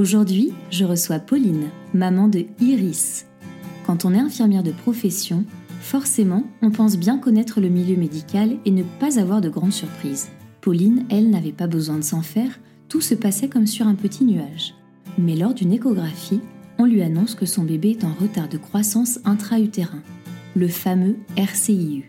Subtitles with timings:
[0.00, 3.26] Aujourd'hui, je reçois Pauline, maman de Iris.
[3.84, 5.44] Quand on est infirmière de profession,
[5.82, 10.30] forcément, on pense bien connaître le milieu médical et ne pas avoir de grandes surprises.
[10.62, 14.24] Pauline, elle, n'avait pas besoin de s'en faire, tout se passait comme sur un petit
[14.24, 14.74] nuage.
[15.18, 16.40] Mais lors d'une échographie,
[16.78, 20.00] on lui annonce que son bébé est en retard de croissance intra-utérin,
[20.56, 22.08] le fameux RCIU.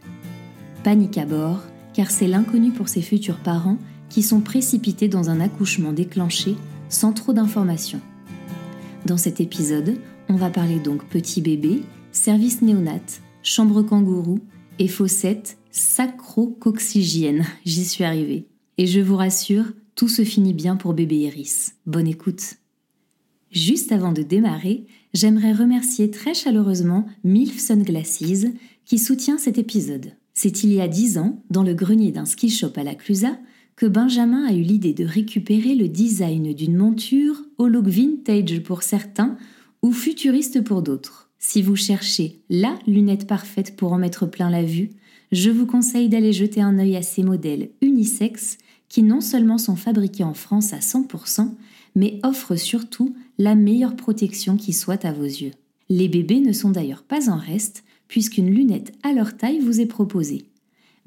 [0.86, 1.60] Panique à bord,
[1.94, 6.56] car c'est l'inconnu pour ses futurs parents qui sont précipités dans un accouchement déclenché
[6.92, 8.02] sans trop d'informations.
[9.06, 9.98] Dans cet épisode,
[10.30, 13.02] on va parler donc petit bébé, service néonat,
[13.42, 14.40] chambre kangourou
[14.78, 17.46] et fossette sacro-coxygène.
[17.66, 18.46] J'y suis arrivée.
[18.78, 21.76] Et je vous rassure, tout se finit bien pour bébé Iris.
[21.86, 22.56] Bonne écoute.
[23.52, 28.46] Juste avant de démarrer, j'aimerais remercier très chaleureusement Milf Sunglasses
[28.86, 30.14] qui soutient cet épisode.
[30.34, 33.38] C'est il y a dix ans, dans le grenier d'un ski shop à la Clusa,
[33.82, 38.84] que Benjamin a eu l'idée de récupérer le design d'une monture au look vintage pour
[38.84, 39.38] certains
[39.82, 41.32] ou futuriste pour d'autres.
[41.40, 44.92] Si vous cherchez la lunette parfaite pour en mettre plein la vue,
[45.32, 49.76] je vous conseille d'aller jeter un œil à ces modèles unisex qui non seulement sont
[49.76, 51.50] fabriqués en France à 100%,
[51.96, 55.54] mais offrent surtout la meilleure protection qui soit à vos yeux.
[55.90, 59.88] Les bébés ne sont d'ailleurs pas en reste, puisqu'une lunette à leur taille vous est
[59.88, 60.44] proposée.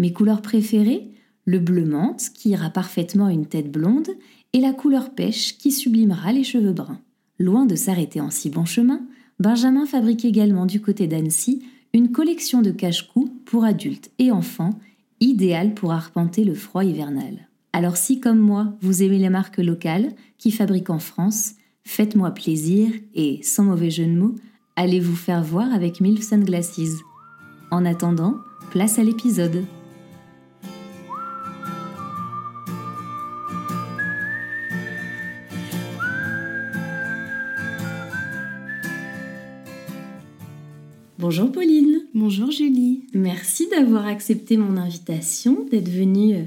[0.01, 1.13] Mes couleurs préférées
[1.45, 4.09] le bleu menthe qui ira parfaitement une tête blonde
[4.53, 7.01] et la couleur pêche qui sublimera les cheveux bruns.
[7.39, 9.03] Loin de s'arrêter en si bon chemin,
[9.41, 14.79] Benjamin fabrique également du côté d'Annecy une collection de cache-cou pour adultes et enfants,
[15.21, 17.49] idéale pour arpenter le froid hivernal.
[17.73, 21.55] Alors si comme moi, vous aimez les marques locales qui fabriquent en France,
[21.85, 24.35] faites-moi plaisir et, sans mauvais jeu de mots,
[24.77, 27.01] allez vous faire voir avec Milf Sunglasses.
[27.71, 28.37] En attendant,
[28.71, 29.65] place à l'épisode.
[41.27, 42.03] Bonjour Pauline.
[42.13, 43.05] Bonjour Julie.
[43.15, 46.43] Merci d'avoir accepté mon invitation, d'être venue euh,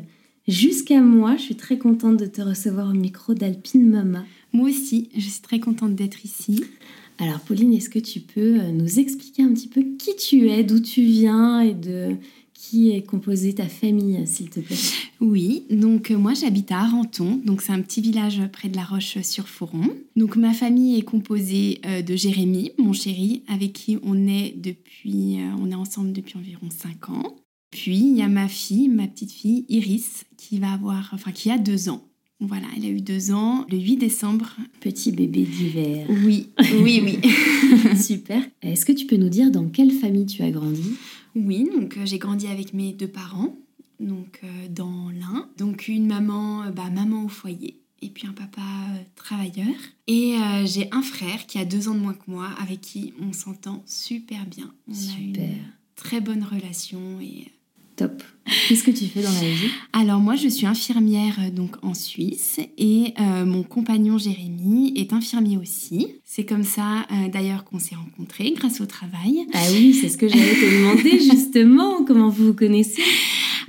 [0.47, 1.35] jusqu'à moi.
[1.35, 4.23] Je suis très contente de te recevoir au micro d'Alpine Mama.
[4.53, 6.63] Moi aussi, je suis très contente d'être ici.
[7.17, 10.63] Alors Pauline, est-ce que tu peux euh, nous expliquer un petit peu qui tu es,
[10.63, 12.11] d'où tu viens et de
[12.67, 14.75] qui est composée ta famille, s'il te plaît?
[15.21, 18.83] Oui, donc euh, moi j'habite à Arenton, donc c'est un petit village près de la
[18.83, 19.95] Roche-sur-Foron.
[20.17, 25.39] Donc ma famille est composée euh, de Jérémy, mon chéri, avec qui on est depuis,
[25.39, 27.37] euh, on est ensemble depuis environ 5 ans.
[27.71, 31.49] Puis il y a ma fille, ma petite fille Iris, qui va avoir, enfin qui
[31.49, 32.03] a 2 ans.
[32.39, 34.57] Voilà, elle a eu 2 ans le 8 décembre.
[34.81, 36.05] Petit bébé d'hiver.
[36.09, 36.49] Oui,
[36.81, 37.19] oui, oui.
[37.95, 38.43] Super.
[38.61, 40.97] Est-ce que tu peux nous dire dans quelle famille tu as grandi?
[41.37, 43.55] Oui, donc euh, j'ai grandi avec mes deux parents,
[43.99, 45.49] donc euh, dans l'un.
[45.57, 48.61] Donc une maman, euh, bah, maman au foyer, et puis un papa
[49.15, 49.75] travailleur.
[50.07, 53.33] Et j'ai un frère qui a deux ans de moins que moi, avec qui on
[53.33, 54.71] s'entend super bien.
[54.87, 55.43] On super.
[55.43, 55.57] a une
[55.95, 57.47] très bonne relation et
[57.97, 58.21] Top.
[58.69, 59.71] Qu'est-ce que tu fais dans la vie?
[59.91, 65.13] Alors moi, je suis infirmière euh, donc en Suisse et euh, mon compagnon Jérémy est
[65.13, 66.07] infirmier aussi.
[66.23, 69.47] C'est comme ça euh, d'ailleurs qu'on s'est rencontrés grâce au travail.
[69.51, 72.03] Ah oui, c'est ce que j'allais te demander justement.
[72.05, 73.01] Comment vous vous connaissez?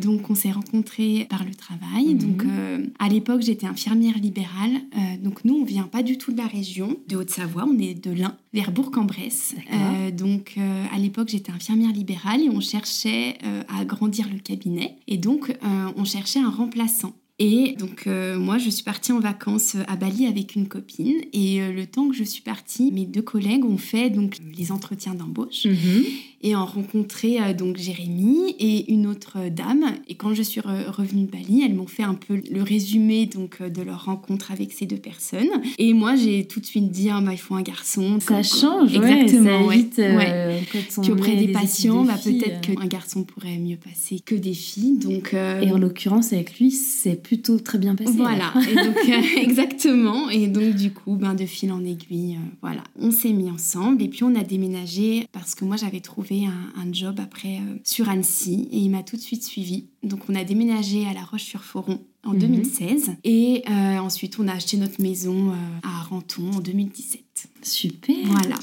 [0.01, 2.15] Donc on s'est rencontrés par le travail.
[2.15, 2.19] Mhm.
[2.19, 4.81] Donc euh, à l'époque j'étais infirmière libérale.
[4.97, 7.95] Euh, donc nous on vient pas du tout de la région de Haute-Savoie, on est
[7.95, 9.55] de l'Ain vers Bourg-en-Bresse.
[9.73, 10.57] Euh, donc
[10.93, 13.39] à l'époque j'étais infirmière libérale et on cherchait
[13.69, 15.57] à agrandir le cabinet et donc
[15.97, 17.15] on cherchait un remplaçant.
[17.41, 21.87] Et donc moi je suis partie en vacances à Bali avec une copine et le
[21.87, 25.67] temps que je suis partie, mes deux collègues ont fait donc les entretiens d'embauche.
[25.67, 26.05] Mhm
[26.41, 29.85] et en rencontrer euh, donc Jérémy et une autre dame.
[30.09, 33.57] Et quand je suis revenue de Bali, elles m'ont fait un peu le résumé donc
[33.61, 35.49] euh, de leur rencontre avec ces deux personnes.
[35.79, 38.21] Et moi, j'ai tout de suite dit ah, bah, il faut un garçon.
[38.21, 39.67] Ça change, exactement.
[39.67, 40.59] Ouais, ça évite, euh,
[41.03, 44.99] Puis auprès des, patients, bah, peut-être qu'un garçon pourrait mieux passer que des filles.
[44.99, 48.13] Donc et en l'occurrence avec lui, c'est plutôt très bien passé.
[48.15, 48.53] Voilà.
[48.71, 48.97] et donc
[49.37, 50.31] exactement.
[50.31, 54.09] Et donc du coup, ben de fil en aiguille, voilà, on s'est mis ensemble et
[54.09, 58.69] puis on a déménagé parce que moi j'avais trouvé trouvé un, job après sur Annecy
[58.73, 59.87] et il m'a tout de suite suivi.
[60.03, 63.17] Donc on a déménagé à La Roche-sur-Foron en 2016 mhm.
[63.25, 63.63] et
[64.01, 65.53] ensuite on a acheté notre maison
[65.83, 67.23] à Renton en 2017.
[67.63, 68.17] Super.
[68.25, 68.57] Voilà.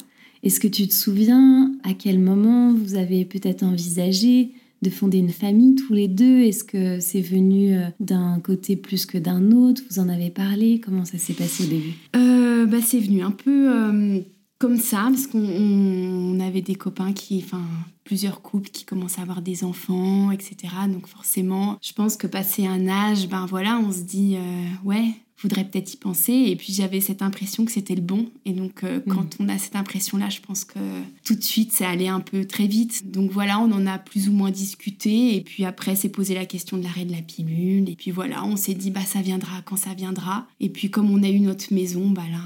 [0.45, 4.51] Est-ce que tu te souviens à quel moment vous avez peut-être envisagé
[4.83, 6.41] de fonder une famille tous les deux?
[6.41, 9.81] Est-ce que c'est venu euh, d'un côté plus que d'un autre?
[9.89, 10.79] Vous en avez parlé?
[10.79, 11.93] Comment ça s'est passé au début?
[12.15, 14.19] Euh, bah, C'est venu un peu euh,
[14.57, 17.63] comme ça, parce qu'on avait des copains qui, enfin,
[18.03, 20.73] plusieurs couples qui commencent à avoir des enfants, etc.
[20.87, 24.37] Donc forcément, je pense que passé un âge, ben voilà, on se dit,
[24.83, 25.15] ouais,
[25.45, 26.33] voudrais peut-être y penser.
[26.33, 28.29] Et puis j'avais cette impression que c'était le bon.
[28.45, 29.09] Et donc euh, mm.
[29.09, 30.79] quand on a cette impression-là, je pense que
[31.23, 33.11] tout de suite, ça allait un peu très vite.
[33.11, 35.35] Donc voilà, on en a plus ou moins discuté.
[35.35, 37.89] Et puis après, c'est posé la question de l'arrêt de la pilule.
[37.89, 40.47] Et puis voilà, on s'est dit, bah ça viendra quand ça viendra.
[40.59, 42.41] Et puis comme on a eu notre maison, bah là,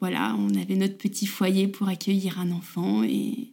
[0.00, 3.02] voilà, on avait notre petit foyer pour accueillir un enfant.
[3.02, 3.52] Et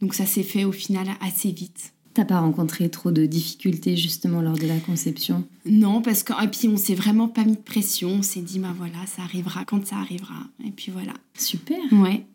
[0.00, 1.92] donc ça s'est fait au final assez vite.
[2.14, 5.44] T'as pas rencontré trop de difficultés justement lors de la conception?
[5.64, 8.10] Non, parce que et puis on s'est vraiment pas mis de pression.
[8.10, 10.34] On s'est dit bah voilà, ça arrivera quand ça arrivera.
[10.66, 11.14] Et puis voilà.
[11.38, 11.78] Super.
[11.92, 12.26] Ouais.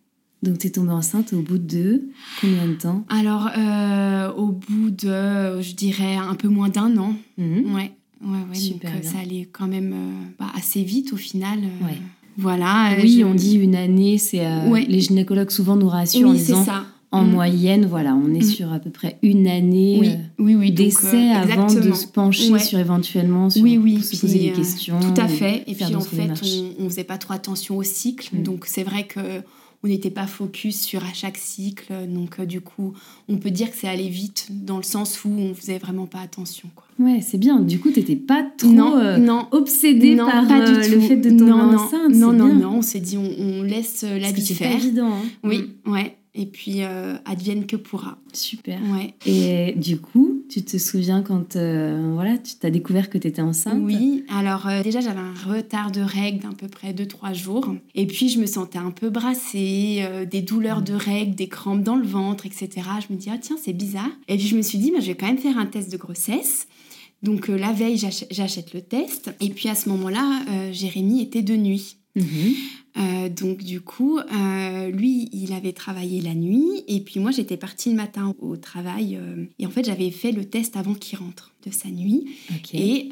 [0.43, 2.09] Donc tu es tombée enceinte au bout de
[2.41, 3.05] combien de temps?
[3.09, 7.15] Alors euh, au bout de, je dirais un peu moins d'un an.
[7.37, 7.75] Mhm.
[7.75, 7.91] Ouais.
[8.19, 8.55] Ouais, ouais.
[8.55, 11.59] Super donc, euh, ça allait quand même euh, bah, assez vite au final.
[11.59, 11.97] ouais.
[12.37, 12.95] Voilà.
[13.01, 14.45] Oui, on dit une année, c'est
[14.87, 17.31] les gynécologues souvent nous rassurent oui, en disant ça en mm.
[17.31, 18.49] moyenne, voilà, on est mm.
[18.49, 22.59] sur à peu près une année oui, oui, oui, d'essai euh, avant de se pencher
[22.59, 24.99] sur éventuellement sur oui, oui, se poser des euh, questions.
[24.99, 25.63] Tout à fait.
[25.67, 26.31] Et, puis en fait,
[26.79, 28.43] on, ne faisait pas trop attention au cycle, mm.
[28.43, 29.19] donc c'est vrai que
[29.83, 32.93] on n'était pas focus sur à chaque cycle, donc euh, du coup,
[33.29, 36.19] on peut dire que c'est allé vite dans le sens où on faisait vraiment pas
[36.19, 36.69] attention.
[36.75, 36.85] Quoi.
[36.99, 37.59] Ouais, c'est bien.
[37.59, 41.29] Du coup, tu n'étais pas trop non, non, obsédée par pas du le fait de
[41.29, 42.13] tomber non, enceinte.
[42.13, 44.71] Non, non, non, on s'est dit, on, laisse la vie faire.
[44.71, 45.11] C'est évident.
[45.11, 45.25] Hein.
[45.43, 48.19] Oui, ouais et puis euh, advienne que pourra.
[48.31, 48.79] Super.
[48.93, 49.15] Ouais.
[49.25, 53.41] Et du coup, tu te souviens quand euh, voilà, tu t'as découvert que tu étais
[53.41, 53.81] enceinte?
[53.81, 57.73] Oui, alors euh, déjà j'avais un retard de règles d'à peu près 2-3 jours.
[57.95, 61.95] Et puis je me sentais un peu brassée, des douleurs de règles, des crampes dans
[61.95, 62.69] le ventre, etc.
[63.07, 64.11] Je me dis, ah tiens, c'est bizarre.
[64.27, 65.97] Et puis je me suis dit, bah, je vais quand même faire un test de
[65.97, 66.67] grossesse.
[67.23, 69.31] Donc la veille, j'achète le test.
[69.41, 71.96] Et puis à ce moment-là, Jérémy était de nuit.
[72.17, 72.55] Mhm.
[72.97, 77.57] Euh, donc du coup, euh, lui, il avait travaillé la nuit et puis moi, j'étais
[77.57, 81.19] partie le matin au travail euh, et en fait, j'avais fait le test avant qu'il
[81.19, 82.25] rentre de sa nuit
[82.73, 83.09] et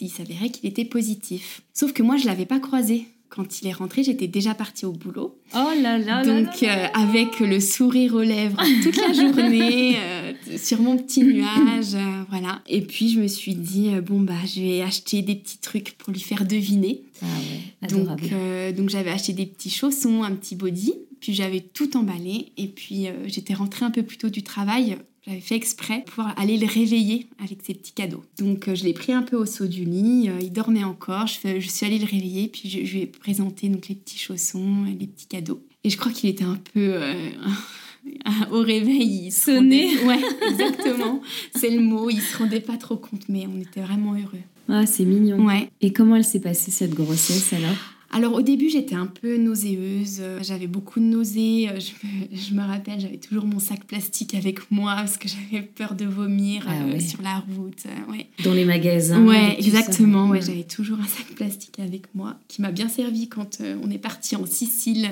[0.00, 1.62] il s'avérait qu'il était positif.
[1.72, 4.92] Sauf que moi, je l'avais pas croisé quand il est rentré, j'étais déjà partie au
[4.92, 5.38] boulot.
[5.54, 9.96] Oh là là Donc, là avec le sourire aux lèvres toute la journée,
[10.56, 11.96] sur mon petit nuage,
[12.30, 12.62] voilà.
[12.68, 16.12] Et puis, je me suis dit, bon, bah, je vais acheter des petits trucs pour
[16.12, 17.02] lui faire deviner.
[17.22, 21.60] Ah ouais, donc, euh, donc j'avais acheté des petits chaussons, un petit body, puis j'avais
[21.60, 22.52] tout emballé.
[22.56, 24.96] Et puis, euh, j'étais rentrée un peu plus tôt du travail.
[25.26, 28.22] J'avais fait exprès pour aller le réveiller avec ces petits cadeaux.
[28.38, 30.30] Donc, euh, je l'ai pris un peu au saut du lit.
[30.40, 31.26] il dormait encore.
[31.26, 34.84] Je, je, suis allée le réveiller, puis je, lui ai présenté donc, les petits chaussons,
[34.84, 35.60] les petits cadeaux.
[35.82, 37.00] Et je crois qu'il était un peu...
[38.52, 39.98] au réveil, il sonnait.
[40.04, 41.20] Ouais, exactement.
[41.54, 42.08] C'est le mot.
[42.10, 44.42] Il se rendait pas trop compte, mais on était vraiment heureux.
[44.68, 45.44] Ah, c'est mignon.
[45.46, 45.70] Ouais.
[45.80, 47.76] Et comment elle s'est passée cette grossesse alors?
[48.16, 51.68] Alors au début j'étais un peu nauséeuse, j'avais beaucoup de nausées,
[52.32, 56.06] je me, rappelle j'avais toujours mon sac plastique avec moi parce que j'avais peur de
[56.06, 57.84] vomir ah euh, sur la route.
[57.86, 58.26] Euh, ouais.
[58.42, 62.72] Dans les magasins Ouais exactement, ouais, j'avais toujours un sac plastique avec moi qui m'a
[62.72, 65.08] bien servi quand euh, on est parti en Sicile.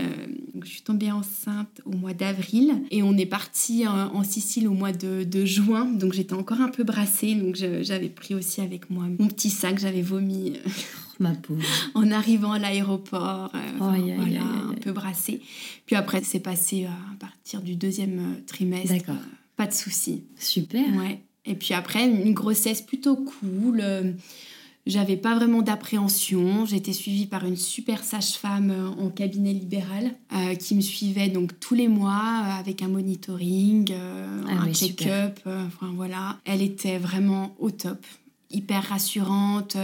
[0.54, 4.72] donc, je suis tombée enceinte au mois d'avril et on est parti en Sicile au
[4.72, 8.90] mois de, de juin donc j'étais encore un peu brassée donc j'avais pris aussi avec
[8.90, 10.54] moi mon petit sac, j'avais vomi.
[11.20, 11.62] Ma pauvre.
[11.94, 15.40] En arrivant à l'aéroport, euh, voilà, un peu brassé.
[15.86, 18.92] Puis après, c'est passé euh, à partir du deuxième euh, trimestre.
[18.92, 19.14] D'accord.
[19.56, 20.24] pas de souci.
[20.38, 20.84] Super.
[20.96, 21.20] Ouais.
[21.44, 23.82] Et puis après, une grossesse plutôt cool.
[24.86, 26.66] J'avais pas vraiment d'appréhension.
[26.66, 30.14] J'étais suivie par une super sage-femme en cabinet libéral
[30.58, 35.38] qui me suivait donc tous les mois avec un monitoring, ah un check-up.
[35.46, 38.06] enfin voilà, elle était vraiment au top,
[38.50, 39.76] hyper rassurante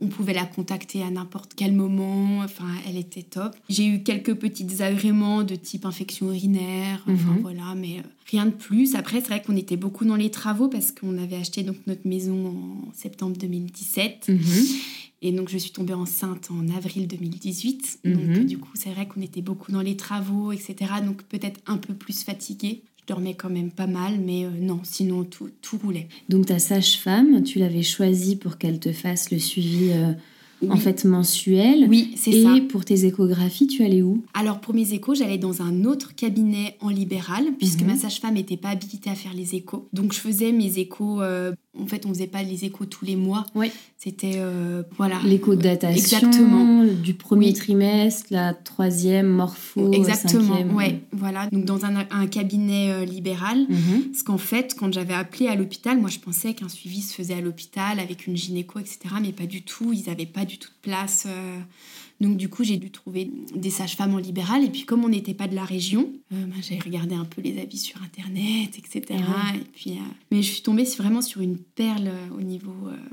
[0.00, 2.40] on pouvait la contacter à n'importe quel moment.
[2.40, 3.56] Enfin, elle était top.
[3.68, 7.02] J'ai eu quelques petits désagréments de type infection urinaire.
[7.08, 7.40] Enfin, mhm.
[7.40, 8.94] voilà, mais euh, rien de plus.
[8.94, 12.06] Après, c'est vrai qu'on était beaucoup dans les travaux parce qu'on avait acheté donc notre
[12.06, 14.28] maison en septembre 2017.
[14.28, 14.38] Mhm.
[15.22, 18.00] Et donc, je suis tombée enceinte en avril 2018.
[18.04, 18.44] Donc, mhm.
[18.44, 20.76] du coup, c'est vrai qu'on était beaucoup dans les travaux, etc.
[21.04, 25.24] Donc, peut-être un peu plus fatiguée dormais quand même pas mal, mais euh, non, sinon
[25.24, 26.08] tout, tout roulait.
[26.28, 30.12] Donc ta sage-femme, tu l'avais choisie pour qu'elle te fasse le suivi euh,
[30.68, 31.86] en fait mensuel.
[31.88, 32.56] Oui, c'est ça.
[32.56, 34.24] Et pour tes échographies, tu allais où?
[34.34, 37.88] Alors pour mes échos, j'allais dans un autre cabinet en libéral, puisque mhm.
[37.88, 39.88] ma sage-femme n'était pas habilitée à faire les échos.
[39.92, 41.22] Donc je faisais mes échos.
[41.22, 43.46] Euh, en fait, on faisait pas les échos tous les mois.
[43.54, 43.70] Oui.
[43.96, 45.18] C'était euh, voilà.
[45.24, 46.18] L'écho de datation.
[46.18, 46.84] Exactement.
[46.84, 49.92] Du premier trimestre, la troisième morpho.
[49.92, 50.56] Exactement.
[50.56, 50.74] Cinquième.
[50.74, 51.00] Ouais.
[51.12, 51.48] Voilà.
[51.50, 54.08] Donc dans un, cabinet euh, libéral, mhm.
[54.10, 57.34] parce qu'en fait, quand j'avais appelé à l'hôpital, moi je pensais qu'un suivi se faisait
[57.34, 58.98] à l'hôpital avec une gynéco, etc.
[59.20, 59.92] Mais pas du tout.
[59.92, 61.24] Ils n'avaient pas du tout de place.
[61.26, 61.58] Euh,
[62.20, 64.64] donc du coup, j'ai dû trouver des sages-femmes en libéral.
[64.64, 67.42] Et puis comme on n'était pas de la région, euh, bah, j'ai regardé un peu
[67.42, 69.20] les avis sur Internet, etc.
[69.54, 72.72] Et puis, euh, mais je suis tombée vraiment sur une perle au niveau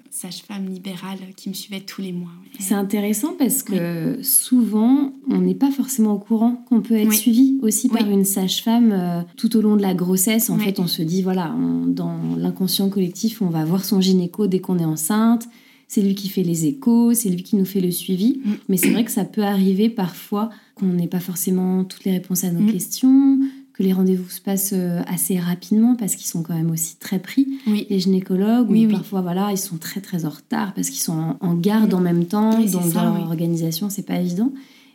[0.10, 2.32] sage-femme libérale qui me suivait tous les mois.
[2.60, 7.58] C'est intéressant parce que souvent, on n'est pas forcément au courant qu'on peut être suivi
[7.62, 10.50] aussi par une sage-femme tout au long de la grossesse.
[10.50, 11.54] En fait, on se dit, voilà,
[11.88, 15.48] dans l'inconscient collectif, on va voir son gynéco dès qu'on est enceinte
[15.88, 18.42] c'est lui qui fait les échos, c'est lui qui nous fait le suivi.
[18.44, 18.52] Mm.
[18.70, 22.44] Mais c'est vrai que ça peut arriver parfois qu'on n'ait pas forcément toutes les réponses
[22.44, 22.72] à nos mm.
[22.72, 23.40] questions,
[23.74, 27.20] que les rendez-vous se passent euh, assez rapidement parce qu'ils sont quand même aussi très
[27.20, 31.36] pris, les gynécologues, ou parfois voilà, ils sont très très en retard parce qu'ils sont
[31.40, 31.98] en, garde mm.
[31.98, 34.52] en même temps, donc dans leur organisation, c'est pas évident.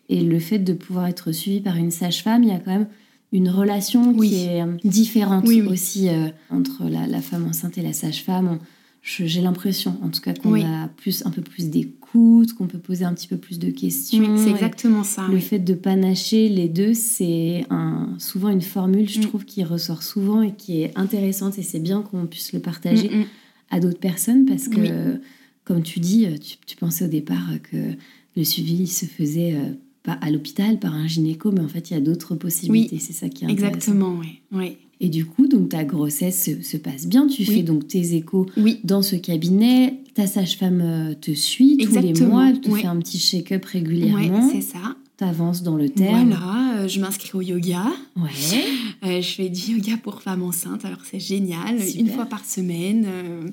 [0.08, 2.88] Et le fait de pouvoir être suivi par une sage-femme, il y a quand même
[3.30, 8.58] une relation qui est différente aussi euh, entre la, la, femme enceinte et la sage-femme
[9.02, 13.04] j'ai l'impression, en tout cas, qu'on a plus, un peu plus d'écoute, qu'on peut poser
[13.04, 14.34] un petit peu plus de questions.
[14.34, 15.26] Oui, c'est exactement ça.
[15.28, 19.22] Le fait de panacher les deux, c'est un, souvent une formule, je mm.
[19.22, 21.58] trouve, qui ressort souvent et qui est intéressante.
[21.58, 23.26] Et c'est bien qu'on puisse le partager mm, mm.
[23.70, 25.20] à d'autres personnes parce que,
[25.64, 26.26] comme tu dis,
[26.66, 27.94] tu, pensais au départ que
[28.36, 31.94] le suivi se faisait euh, pas à l'hôpital par un gynéco, mais en fait, il
[31.94, 32.98] y a d'autres possibilités.
[32.98, 33.74] c'est ça qui est intéressant.
[33.74, 34.20] Exactement,
[34.52, 34.76] oui.
[35.00, 35.06] Oui.
[35.06, 37.26] Et du coup, donc ta grossesse se, passe bien.
[37.26, 38.46] Tu fais donc tes échos
[38.84, 40.00] dans ce cabinet.
[40.14, 42.52] Ta sage-femme euh, te suit tous les mois.
[42.52, 44.50] Tu fais un petit check-up régulièrement.
[44.50, 44.96] c'est ça.
[45.16, 46.28] Tu avances dans le terme.
[46.28, 47.86] Voilà, euh, je m'inscris au yoga.
[48.16, 48.30] Ouais.
[49.04, 50.84] Euh, je fais du yoga pour femmes enceintes.
[50.84, 51.78] Alors c'est génial.
[51.96, 53.06] Une fois par semaine.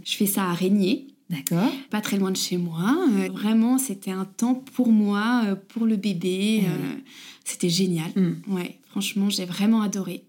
[0.03, 1.05] je fais ça à Régnier.
[1.29, 1.71] D'accord.
[1.91, 2.97] Pas très loin de chez moi.
[3.31, 6.63] vraiment, c'était un temps pour moi, pour le bébé.
[7.43, 8.09] c'était génial.
[8.15, 8.55] Mm.
[8.55, 10.23] Ouais, franchement, j'ai vraiment adoré.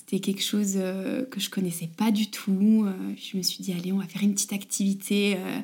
[0.00, 2.84] C'était quelque chose euh, que je connaissais pas du tout.
[2.86, 5.60] Euh, je me suis dit, allez, on va faire une petite activité euh,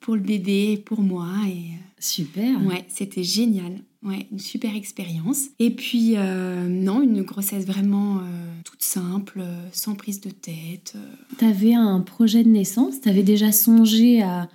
[0.00, 1.28] pour le bébé, pour moi.
[1.48, 1.70] Et,
[2.00, 2.60] super.
[2.66, 3.78] Ouais, c'était génial.
[4.02, 5.46] Ouais, une super expérience.
[5.60, 8.22] Et puis, non, une grossesse vraiment
[8.64, 9.42] toute simple,
[9.72, 10.94] sans prise de tête.
[11.36, 13.00] Tu avais un projet de naissance?
[13.00, 14.48] Tu avais déjà songé à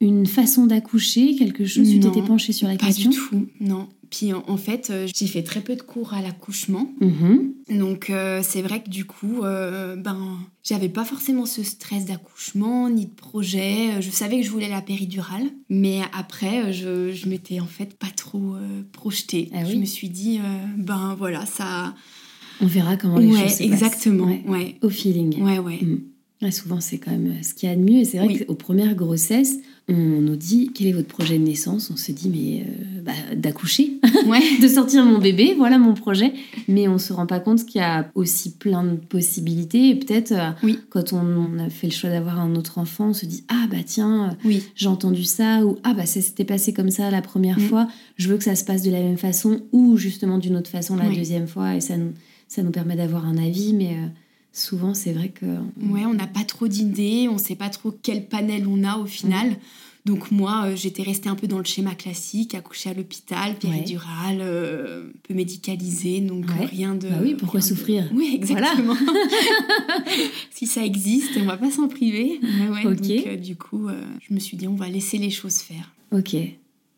[0.00, 3.88] une façon d'accoucher, quelque chose Tu t'étais penchée sur la question Pas du tout, non.
[4.10, 6.92] Puis en, fait, euh, j'ai fait très peu de cours à l'accouchement.
[7.00, 7.78] Mm-hmm.
[7.78, 12.90] Donc euh, c'est vrai que du coup, euh, ben, j'avais pas forcément ce stress d'accouchement
[12.90, 14.02] ni de projet.
[14.02, 18.10] Je savais que je voulais la péridurale, mais après, je, je m'étais en fait pas
[18.14, 18.56] trop
[18.90, 19.48] projetée.
[19.54, 20.40] Ah je me suis dit,
[20.76, 21.94] ben voilà, ça.
[22.60, 24.50] On verra comment les choses se exactement, passent.
[24.50, 24.74] Ouais.
[24.82, 25.40] Au feeling.
[25.40, 25.78] Ouais, ouais.
[26.42, 26.50] Mm.
[26.50, 28.00] souvent, c'est quand même ce qu'il y a de mieux.
[28.00, 29.56] Et c'est vrai qu'aux premières grossesses,
[29.90, 31.90] on nous dit quel est votre projet de naissance?
[31.90, 33.98] On se dit mais euh, bah, d'accoucher,
[34.62, 36.32] de sortir mon bébé, voilà mon projet.
[36.68, 39.90] Mais on se rend pas compte qu'il y a aussi plein de possibilités.
[39.90, 43.26] Et peut-être euh, quand on, a fait le choix d'avoir un autre enfant, on se
[43.26, 44.62] dit ah bah tiens, oui.
[44.74, 47.62] j'ai entendu ça ou ah bah ça s'était passé comme ça la première mm.
[47.62, 47.88] fois.
[48.16, 50.96] Je veux que ça se passe de la même façon ou justement d'une autre façon
[50.96, 51.74] la deuxième fois.
[51.74, 52.12] Et ça nous,
[52.48, 53.72] ça nous permet d'avoir un avis.
[53.72, 54.06] Mais euh,
[54.52, 55.46] souvent c'est vrai que...
[55.46, 59.06] Ouais, on n'a pas trop d'idées, on sait pas trop quel panel on a au
[59.06, 59.56] final.
[60.06, 64.38] Donc moi, euh, j'étais restée un peu dans le schéma classique, accoucher à l'hôpital, péridurale,
[64.40, 67.08] euh, peu médicalisée, donc euh, rien de...
[67.08, 68.96] Bah oui, pourquoi souffrir Oui, exactement.
[70.50, 72.40] si ça existe, on va pas s'en priver.
[72.82, 73.00] Donc
[73.40, 73.88] du coup,
[74.26, 75.92] je me suis dit, on va laisser les choses faire.
[76.12, 76.34] Ok.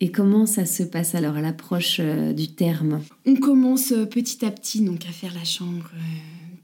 [0.00, 3.00] Et comment ça se passe alors à l'approche du terme?
[3.26, 5.90] On commence petit à petit donc à faire la chambre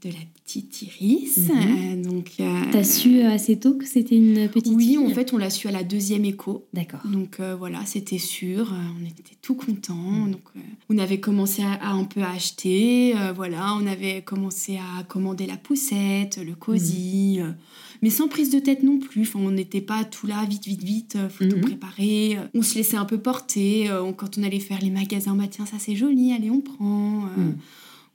[0.01, 1.37] de la petite Iris.
[1.37, 1.51] Mhm.
[1.51, 5.33] Euh, donc, euh, T'as su euh, assez tôt que c'était une petite Oui, en fait,
[5.33, 6.65] on l'a su à la deuxième écho.
[6.73, 7.01] D'accord.
[7.05, 8.73] Donc voilà, c'était sûr.
[8.99, 9.95] on était tout contents.
[9.95, 10.31] Mhm.
[10.31, 10.41] Donc
[10.89, 13.13] on avait commencé à, un peu acheter.
[13.35, 17.39] voilà, on avait commencé à commander la poussette, le cosy.
[17.39, 17.55] Mhm.
[18.01, 19.21] mais sans prise de tête non plus.
[19.21, 22.37] Enfin, on n'était pas tout là, vite, vite, vite, faut tout préparer.
[22.53, 23.89] On se laissait un peu porter.
[24.17, 27.25] quand on allait faire les magasins, bah tiens, ça c'est joli, allez, on prend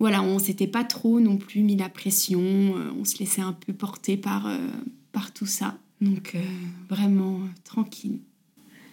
[0.04, 3.54] voilà, on s'était pas trop non plus mis la pression, euh, on se laissait un
[3.54, 4.58] peu porter par, euh,
[5.12, 5.78] par tout ça.
[6.02, 6.40] Donc euh,
[6.90, 8.18] vraiment tranquille.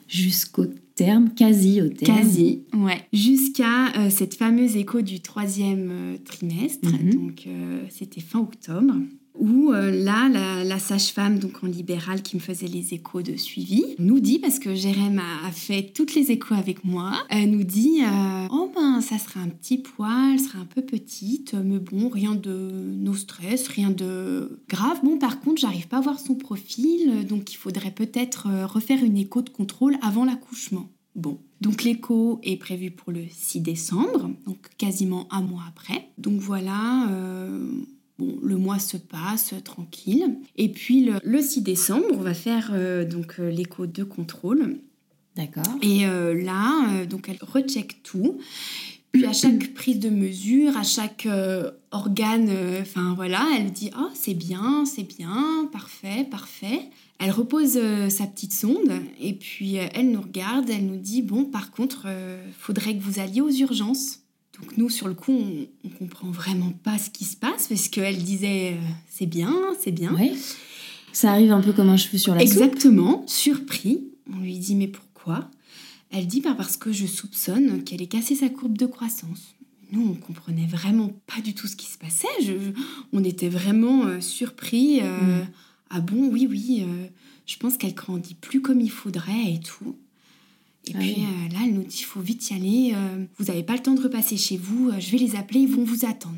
[0.08, 2.18] Jusqu'au terme, quasi au terme.
[2.18, 3.06] Quasi, ouais.
[3.12, 7.14] Jusqu'à cette fameuse écho du troisième trimestre, mhm.
[7.14, 7.48] donc
[7.90, 8.94] c'était fin octobre
[9.38, 10.30] où euh, là,
[10.64, 14.60] la, sage-femme, donc en libéral, qui me faisait les échos de suivi, nous dit, parce
[14.60, 19.02] que Jérém a, fait toutes les échos avec moi, elle nous dit euh, Oh ben,
[19.02, 23.68] ça sera un petit poil, sera un peu petite, mais bon, rien de no stress,
[23.68, 25.00] rien de grave.
[25.04, 29.04] Bon, par contre, j'arrive pas à voir son profil, donc il faudrait peut-être euh, refaire
[29.04, 30.90] une écho de contrôle avant l'accouchement.
[31.16, 36.08] Bon, donc l'écho est prévu pour le 6 décembre, donc quasiment un mois après.
[36.18, 37.06] Donc voilà,
[38.22, 40.38] Bon, le mois se passe tranquille.
[40.56, 44.78] Et puis le, 6 décembre, on va faire euh, donc euh, l'écho de contrôle.
[45.36, 45.64] D'accord.
[45.82, 48.38] Et euh, là, donc elle recheck tout.
[49.12, 51.28] Puis à chaque prise de mesure, à chaque
[51.90, 56.90] organe, enfin voilà, elle dit oh c'est bien, c'est bien, parfait, parfait.
[57.18, 61.72] Elle repose sa petite sonde et puis elle nous regarde, elle nous dit bon par
[61.72, 62.08] contre,
[62.60, 64.21] faudrait que vous alliez aux urgences.
[64.60, 67.88] Donc nous, sur le coup, on, on comprend vraiment pas ce qui se passe parce
[67.88, 70.14] qu'elle disait euh, c'est bien, c'est bien.
[70.18, 70.32] Oui.
[71.14, 74.04] Ça arrive un peu comme un cheveu sur la Exactement, surpris.
[74.32, 75.50] On lui dit mais pourquoi?
[76.10, 79.56] Elle dit bah, parce que je soupçonne qu'elle ait cassé sa courbe de croissance.
[79.92, 82.28] Nous, on comprenait vraiment pas du tout ce qui se passait.
[83.12, 85.02] on était vraiment euh, surpris.
[85.02, 85.48] Euh, mm.
[85.90, 86.86] Ah bon, oui, oui,
[87.46, 89.98] je pense qu'elle grandit plus comme il faudrait et tout.
[90.88, 93.46] Et ah puis euh, là, elle nous dit, il faut vite y aller, euh, vous
[93.46, 95.84] n'avez pas le temps de repasser chez vous, euh, je vais les appeler, ils vont
[95.84, 96.36] vous attendre.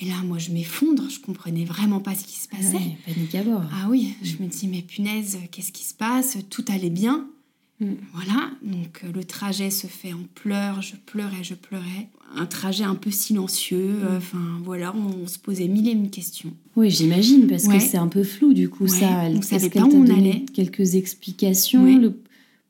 [0.00, 2.78] Et là, moi, je m'effondre, je comprenais vraiment pas ce qui se passait.
[2.80, 3.62] Ah panique à bord.
[3.72, 6.38] Ah oui, je me dis, mais punaise, qu'est-ce qui se passe?
[6.48, 7.28] Tout allait bien.
[7.80, 7.92] Mm.
[8.14, 12.08] Voilà, donc le trajet se fait en pleurs, je pleurais, je pleurais.
[12.34, 14.16] Un trajet un peu silencieux, mm.
[14.16, 16.54] enfin voilà, on, se posait mille et mille questions.
[16.74, 19.24] Oui, j'imagine, parce que c'est un peu flou du coup, ça.
[19.24, 20.46] Elle, on savait pas où on allait.
[20.54, 21.84] Quelques explications.
[21.84, 22.14] Le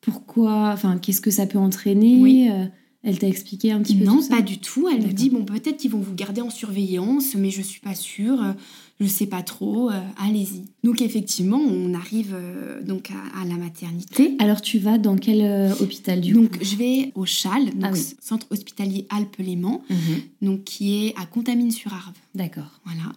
[0.03, 2.65] pourquoi, enfin, qu'est-ce que ça peut entraîner euh,
[3.05, 4.89] Elle t'a expliqué un petit peu Non, pas du tout.
[4.89, 7.95] Elle me dit bon, peut-être qu'ils vont vous garder en surveillance, mais je suis pas
[7.95, 8.43] sûre.
[8.43, 8.53] Euh,
[9.01, 9.91] je sais pas trop.
[9.91, 10.65] Euh, allez-y.
[10.85, 12.37] Donc effectivement, on arrive
[12.85, 14.37] donc à, la maternité.
[14.39, 18.47] Alors tu vas dans quel hôpital du donc, je vais au CHAL, donc ah Centre
[18.51, 19.97] hospitalier Alpes-Léman, mhm.
[20.43, 22.15] donc qui est à Contamine-sur-Arve.
[22.35, 22.81] D'accord.
[22.85, 23.13] Voilà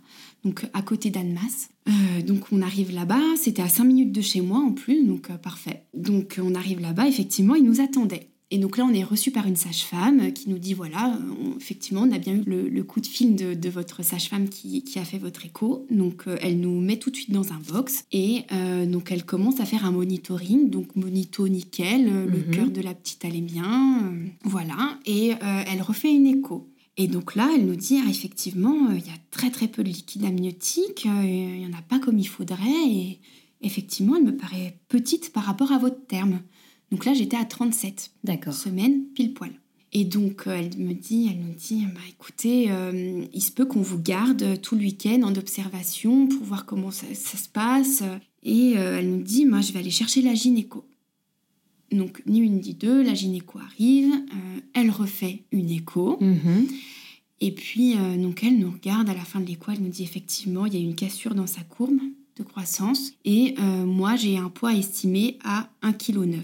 [0.45, 1.69] donc à côté d'Annemasse.
[1.87, 5.29] Euh, donc on arrive là-bas, c'était à 5 minutes de chez moi en plus, donc
[5.29, 5.83] euh, parfait.
[5.93, 8.29] Donc on arrive là-bas, effectivement, ils nous attendaient.
[8.51, 11.19] Et donc là, on est reçu par une sage-femme qui nous dit voilà,
[11.57, 15.17] effectivement, on a bien eu le, coup de fil de, votre sage-femme qui, a fait
[15.17, 15.87] votre écho.
[15.89, 18.43] Donc euh, elle nous met tout de suite dans un box et
[18.85, 20.69] donc elle commence à faire un monitoring.
[20.69, 22.51] Donc monito nickel, le mhm.
[22.51, 24.99] cœur de la petite allait bien, voilà.
[25.07, 26.69] Et elle refait une écho.
[26.97, 29.83] Et donc là, elle nous dit, ah, effectivement, euh, il y a très très peu
[29.83, 33.19] de liquide amniotique, euh, il n'y en a pas comme il faudrait, et
[33.61, 36.39] effectivement, elle me paraît petite par rapport à votre terme.
[36.91, 38.11] Donc là, j'étais à 37
[38.51, 39.51] semaines pile poil.
[39.91, 42.69] Et donc, euh, elle me dit, elle nous dit, bah, écoutez,
[43.33, 47.07] il se peut qu'on vous garde tout le week-end en observation pour voir comment ça,
[47.13, 48.03] ça se passe.
[48.43, 50.85] Et elle nous dit, moi, je vais aller chercher la gynéco.
[51.95, 56.17] Donc, ni une ni deux, la gynéco arrive, euh, elle refait une écho.
[56.21, 56.67] Mhm.
[57.41, 60.03] Et puis, euh, donc, elle nous regarde à la fin de l'écho, elle nous dit
[60.03, 61.99] effectivement, il y a une cassure dans sa courbe
[62.37, 63.11] de croissance.
[63.23, 66.41] Et euh, moi, j'ai un poids estimé à 1,9 kg.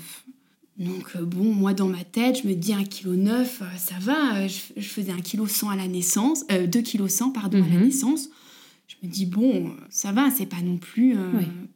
[0.77, 4.47] Donc, bon, moi, dans ma tête, je me dis 1,9 kg, ça va.
[4.47, 7.85] Je, faisais 1,1 kg à la naissance, 2 kg pardon, à la mhm.
[7.85, 8.29] naissance
[8.91, 11.15] je me dis bon, ça va, c'est pas non plus.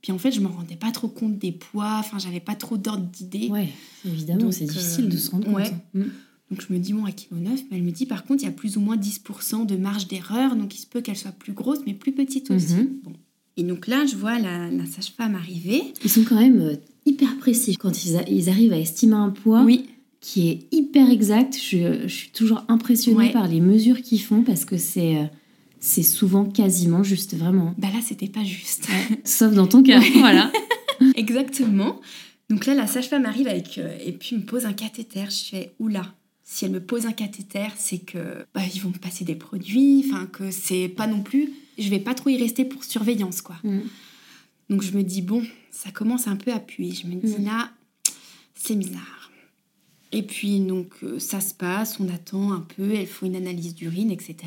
[0.06, 1.96] Puis en fait, je me rendais pas trop compte des poids.
[1.98, 3.48] Enfin, j'avais pas trop d'ordre d'idée.
[3.50, 3.70] Ouais,
[4.06, 5.74] évidemment, c'est difficile de se rendre compte.
[5.96, 6.04] Mm.
[6.52, 8.46] Donc je me dis bon, à kilo 9, mais elle me dit par contre, il
[8.46, 11.32] y a plus ou moins 10% de marge d'erreur, donc il se peut qu'elle soit
[11.32, 12.76] plus grosse, mais plus petite aussi.
[12.76, 12.90] Mhm.
[13.04, 13.14] Bon.
[13.58, 15.82] Et donc là, je vois la, sage-femme arriver.
[16.04, 16.76] Ils sont quand même euh,
[17.08, 19.64] hyper précis quand ils, ils, arrivent à estimer un poids.
[19.64, 19.88] Oui.
[20.22, 21.58] Qui est hyper exact.
[21.60, 25.26] Je, je suis toujours impressionnée par les mesures qu'ils font parce que c'est euh,
[25.80, 27.76] c'est souvent quasiment juste, vraiment.
[27.78, 28.88] Bah là, c'était pas juste.
[29.24, 30.52] Sauf dans ton cas, voilà.
[31.16, 32.02] Exactement.
[32.50, 35.26] Donc là, la sage-femme arrive avec euh, et puis me pose un cathéter.
[35.30, 36.14] Je fais oula.
[36.44, 40.06] Si elle me pose un cathéter, c'est que bah, ils vont me passer des produits,
[40.08, 41.52] enfin que c'est pas non plus.
[41.80, 43.56] Je vais pas trop y rester pour surveillance, quoi.
[43.64, 43.80] Mm.
[44.70, 46.92] Donc je me dis bon, ça commence un peu à puer.
[46.92, 47.46] Je me dis mm.
[47.46, 47.72] là,
[48.54, 49.25] c'est bizarre.
[50.16, 53.76] Et puis, donc, euh, ça se passe, on attend un peu, elle faut une analyse
[53.76, 54.38] d'urine, etc.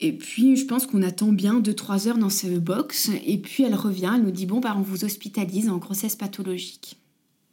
[0.00, 3.08] Et puis, je pense qu'on attend bien 2-3 heures dans ce box.
[3.24, 6.96] Et puis, elle revient, elle nous dit Bon, bah, on vous hospitalise en grossesse pathologique.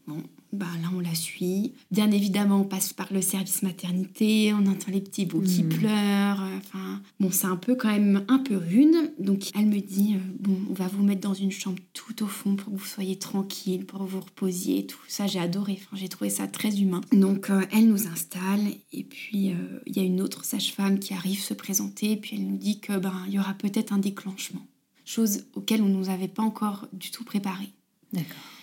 [0.07, 1.73] Bon, bah là on la suit.
[1.91, 5.69] Bien évidemment, on passe par le service maternité, on entend les petits bouts qui hmm.
[5.69, 6.43] pleurent.
[6.57, 9.13] Enfin, bon, c'est un peu quand même un peu rude.
[9.19, 12.27] Donc elle me dit euh, bon, on va vous mettre dans une chambre tout au
[12.27, 14.85] fond pour que vous soyez tranquille, pour que vous reposiez.
[14.85, 15.79] Tout ça, j'ai adoré.
[15.79, 17.01] Enfin, j'ai trouvé ça très humain.
[17.11, 21.13] Donc euh, elle nous installe et puis euh, il y a une autre sage-femme qui
[21.13, 23.99] arrive se présenter et puis elle nous dit que ben il y aura peut-être un
[23.99, 24.65] déclenchement.
[25.05, 27.69] chose auquel on ne nous avait pas encore du tout préparé.
[28.13, 28.58] D'accord.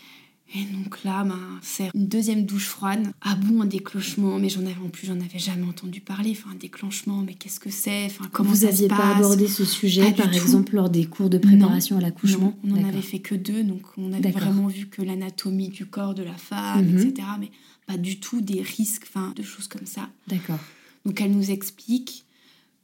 [0.55, 3.01] Et donc là, ben, c'est une deuxième douche froide.
[3.21, 6.31] Ah bon, un déclenchement, mais j'en avais en plus, j'en avais jamais entendu parler.
[6.39, 8.05] Enfin, un déclenchement, mais qu'est-ce que c'est?
[8.07, 10.37] Enfin, comment Vous ça aviez se pas abordé ce sujet, Pas par tout.
[10.37, 12.57] exemple, lors des cours de préparation à l'accouchement?
[12.63, 15.85] Non, on n'en avait fait que deux, donc on avait vraiment vu que l'anatomie du
[15.87, 16.99] corps de la femme, Mhm.
[16.99, 17.27] etc.
[17.41, 17.51] Mais
[17.87, 20.09] pas du tout des risques, enfin, de choses comme ça.
[20.29, 20.59] D'accord.
[21.05, 22.25] Donc elle nous explique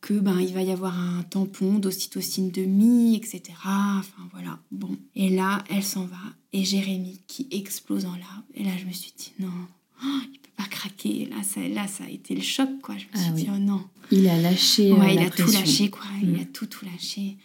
[0.02, 3.40] que ben il va y avoir un tampon d'ocytocine demi, etc.
[3.64, 4.58] Enfin voilà.
[4.70, 4.94] Bon.
[5.14, 6.18] Et là, elle s'en va.
[6.52, 8.42] Et Jérémy qui explose en larmes.
[8.54, 9.48] Et là, je me suis dit non,
[10.04, 11.26] oh, il peut pas craquer.
[11.30, 12.96] Là, ça, là, ça a été le choc, quoi.
[12.98, 13.54] Je me suis Ah dit oui.
[13.54, 13.84] oh non.
[14.10, 16.02] Il a lâché euh, Ouais, il la a tout lâché, quoi.
[16.22, 16.40] Il Mm.
[16.40, 17.36] a tout, tout lâché.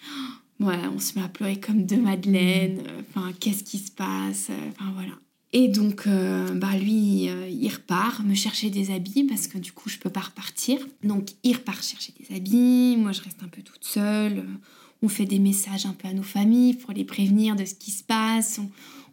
[0.60, 2.80] Ouais, on se met à pleurer comme deux madeleines.
[2.88, 4.50] Euh, Enfin, qu'est-ce qui se passe?
[4.72, 5.14] Enfin, voilà.
[5.60, 9.72] Et donc, euh, bah, lui, euh, il repart me chercher des habits parce que du
[9.72, 10.78] coup, je peux pas repartir.
[11.04, 12.96] Donc, il repart chercher des habits.
[12.98, 14.38] Moi, je reste un peu toute seule.
[14.40, 14.44] Euh,
[15.04, 17.92] On fait des messages un peu à nos familles pour les prévenir de ce qui
[17.92, 18.60] se passe.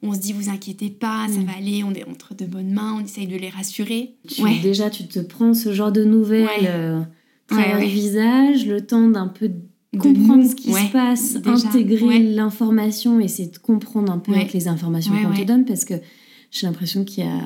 [0.03, 1.45] On, on se dit, vous inquiétez pas, ça Mm.
[1.45, 1.83] va aller.
[1.85, 2.97] On est entre de bonnes mains.
[2.99, 4.15] On essaye de les rassurer.
[4.29, 4.59] Tu- Ouais.
[4.63, 6.69] Déjà, tu te prends ce genre de nouvelles Ouais.
[6.69, 7.01] euh,
[7.49, 9.51] travers Ouais, le visage, le temps d'un peu
[9.99, 12.19] comprendre nous, ce qui ouais, se passe, déjà, intégrer ouais.
[12.19, 14.39] l'information, essayer de comprendre un peu Ouais.
[14.41, 15.95] avec les informations qu'on te donne, parce que
[16.55, 17.41] j'ai l'impression qu'il y a...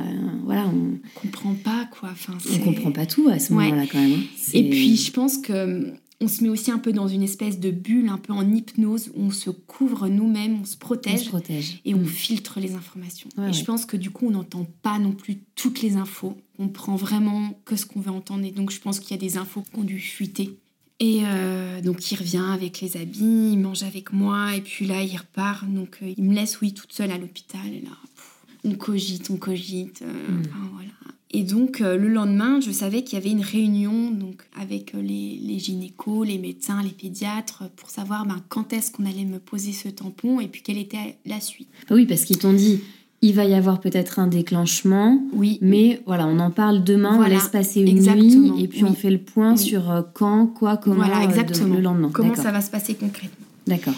[0.44, 2.11] Voilà, on On comprend pas, quoi.
[2.12, 3.64] Enfin, on comprend pas tout à ce Ouais.
[3.71, 4.12] moment-là quand même.
[4.21, 4.49] hein.
[4.53, 7.71] Et puis, je pense que on se met aussi un peu dans une espèce de
[7.71, 11.29] bulle, un peu en hypnose, où on se couvre nous-mêmes, on se on protège se
[11.29, 11.81] protège.
[11.85, 12.07] et on Mm.
[12.07, 13.29] filtre les informations.
[13.38, 13.53] Ouais, et ouais.
[13.53, 16.37] je pense que du coup, on n'entend pas non plus toutes les infos.
[16.59, 18.44] On prend vraiment que ce qu'on veut entendre.
[18.44, 20.59] Et donc, je pense qu'il y a des infos qui ont dû fuiter.
[21.01, 25.01] Et euh, donc, il revient avec les habits, il mange avec moi, et puis là,
[25.05, 25.64] il repart.
[25.73, 27.61] Donc, euh, il me laisse, oui, toute seule à l'hôpital.
[27.68, 28.28] Et là, pff,
[28.64, 30.03] on cogite, on cogite.
[30.03, 30.40] euh, Mm.
[30.47, 30.88] enfin, voilà.
[31.31, 35.03] Et donc, euh, le lendemain, je savais qu'il y avait une réunion donc, avec euh,
[35.03, 39.38] les, les gynécos, les médecins, les pédiatres, pour savoir ben, quand est-ce qu'on allait me
[39.38, 41.68] poser ce tampon et puis quelle était la suite.
[41.90, 42.81] Oui, parce qu'ils t'ont dit,
[43.21, 47.35] il va y avoir peut-être un déclenchement, Oui, mais voilà, on en parle demain, Voilà,
[47.35, 48.88] on laisse passer une exactement, nuit, et puis oui.
[48.90, 49.59] on fait le point Oui.
[49.59, 51.75] sur quand, quoi, comment, voilà, euh, de- exactement.
[51.75, 52.11] le lendemain.
[52.14, 53.44] Comment ça va se passer concrètement.
[53.66, 53.94] D'accord.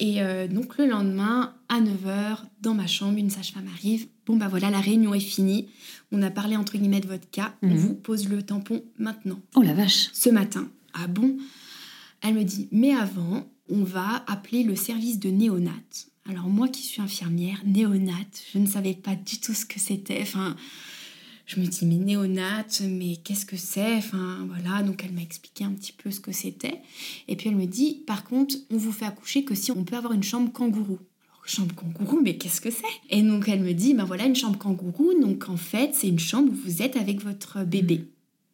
[0.00, 4.08] Et euh, donc le lendemain, à 9h, dans ma chambre, une sage-femme arrive.
[4.26, 5.68] Bon, bah voilà, la réunion est finie.
[6.10, 7.54] On a parlé entre guillemets de votre cas.
[7.62, 7.76] On Mhm.
[7.76, 9.38] vous pose le tampon maintenant.
[9.54, 10.08] Oh la vache.
[10.12, 10.68] Ce matin.
[10.94, 11.36] Ah bon?
[12.22, 15.70] Elle me dit, mais avant, on va appeler le service de néonat.
[16.28, 18.12] Alors moi qui suis infirmière, néonat,
[18.52, 20.20] je ne savais pas du tout ce que c'était.
[20.22, 20.56] Enfin,
[21.50, 23.96] je me dis, mais néonat, mais qu'est-ce que c'est?
[23.96, 26.80] Enfin, voilà, donc elle m'a expliqué un petit peu ce que c'était.
[27.26, 29.96] Et puis elle me dit, par contre, on vous fait accoucher que si on peut
[29.96, 31.00] avoir une chambre kangourou.
[31.28, 32.84] Alors, chambre kangourou, mais qu'est-ce que c'est?
[33.08, 36.20] Et donc elle me dit, ben voilà, une chambre kangourou, donc en fait, c'est une
[36.20, 38.04] chambre où vous êtes avec votre bébé.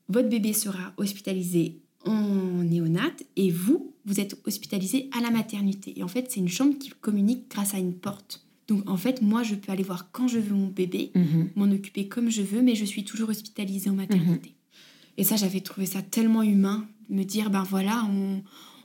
[0.09, 5.93] Votre bébé sera hospitalisé en néonat et vous, vous êtes hospitalisé à la maternité.
[5.99, 8.46] Et en fait, c'est une chambre qui communique grâce à une porte.
[8.69, 11.51] Donc en fait, moi, je peux aller voir quand je veux mon bébé, Mhm.
[11.57, 14.55] m'en occuper comme je veux, mais je suis toujours hospitalisée en maternité.
[15.19, 18.43] Et ça, j'avais trouvé ça tellement humain, me dire, ben voilà, on,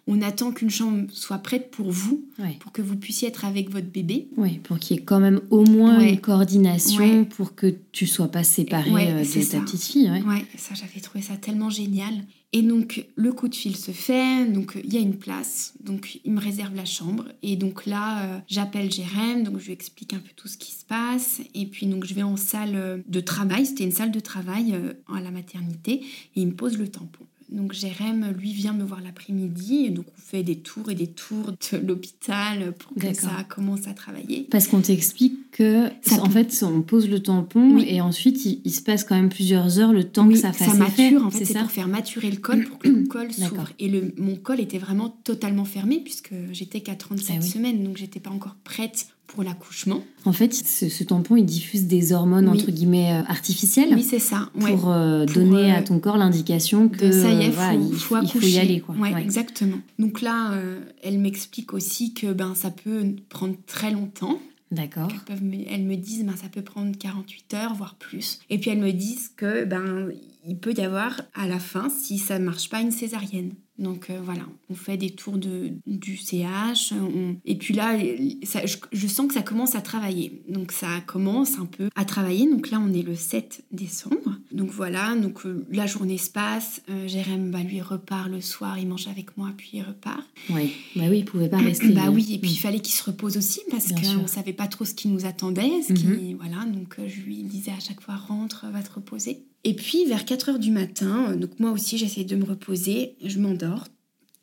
[0.08, 2.58] on attend qu'une chambre soit prête pour vous, Ouais.
[2.60, 4.28] pour que vous puissiez être avec votre bébé.
[4.36, 6.14] Oui, pour qu'il y ait quand même au moins Ouais.
[6.14, 7.26] une coordination Ouais.
[7.26, 9.58] pour que tu sois pas séparée euh, de ça.
[9.60, 10.10] ta petite fille.
[10.10, 10.46] Ouais.
[10.58, 12.14] Ça j'avais trouvé ça tellement génial.
[12.54, 16.20] Et donc le coup de fil se fait, donc il y a une place, donc
[16.26, 20.14] il me réserve la chambre et donc là euh, j'appelle Jérém, donc je lui explique
[20.14, 22.98] un peu tout ce qui se passe et puis donc je vais en salle euh,
[23.08, 26.02] de travail, c'était une salle de travail euh, à la maternité
[26.36, 27.24] et il me pose le tampon.
[27.52, 31.08] Donc Jérém, lui, vient me voir l'après-midi et donc on fait des tours et des
[31.08, 34.48] tours de l'hôpital pour que ça commence à travailler.
[34.50, 37.86] Parce qu'on t'explique que, Ça en peut- fait, on pose le tampon Oui.
[37.88, 40.54] et ensuite il, il se passe quand même plusieurs heures le temps Oui, que ça
[40.54, 40.78] fasse effet.
[41.12, 43.70] mature, en fait, c'est ça pour faire maturer le col, pour que le col s'ouvre.
[43.80, 47.50] Et le, mon col était vraiment totalement fermé, puisque j'étais qu'à 37 Ah oui.
[47.50, 50.04] semaines, donc j'étais pas encore prête pour l'accouchement.
[50.26, 52.60] En fait, ce, ce tampon, il diffuse des hormones Oui.
[52.60, 54.50] entre guillemets euh, artificielles Oui, c'est ça.
[54.56, 54.72] ouais.
[54.76, 57.74] pour, euh, Pour, donner euh, à ton corps l'indication que ça y est, euh, voilà,
[57.80, 58.80] faut, il, faut il faut y aller.
[58.82, 58.96] Quoi.
[58.96, 59.22] Ouais, Ouais.
[59.22, 59.78] exactement.
[60.00, 64.38] Donc là, euh, elle m'explique aussi que ben, ça peut prendre très longtemps.
[64.72, 65.10] D'accord.
[65.12, 68.40] Elles, peuvent me, elles me disent ben, ça peut prendre 48 heures, voire plus.
[68.50, 70.10] Et puis elles me disent que ben
[70.48, 73.52] il peut y avoir à la fin, si ça ne marche pas, une césarienne.
[73.82, 76.94] Donc euh, voilà, on fait des tours de, du CH.
[76.94, 77.98] on- Et puis là,
[78.44, 80.44] ça- je, je sens que ça commence à travailler.
[80.48, 82.50] Donc ça commence un peu à travailler.
[82.50, 84.38] Donc là, on est le 7 décembre.
[84.52, 86.82] Donc voilà, donc euh, la journée se passe.
[86.90, 90.22] Euh, Jérém, bah, lui, repart le soir, il mange avec moi, puis il repart.
[90.50, 90.70] Ouais.
[90.96, 91.90] Bah oui, il pouvait pas rester.
[91.90, 92.58] Bah oui, et puis il Mm.
[92.62, 95.82] fallait qu'il se repose aussi parce qu'on ne savait pas trop ce qui nous attendait.
[95.88, 96.38] Ce qui, Mhm.
[96.38, 99.44] voilà, donc euh, je lui disais à chaque fois rentre, va te reposer.
[99.64, 103.16] Et puis vers 4 heures du matin, euh, donc moi aussi j'essaie de me reposer,
[103.24, 103.86] je m'endors.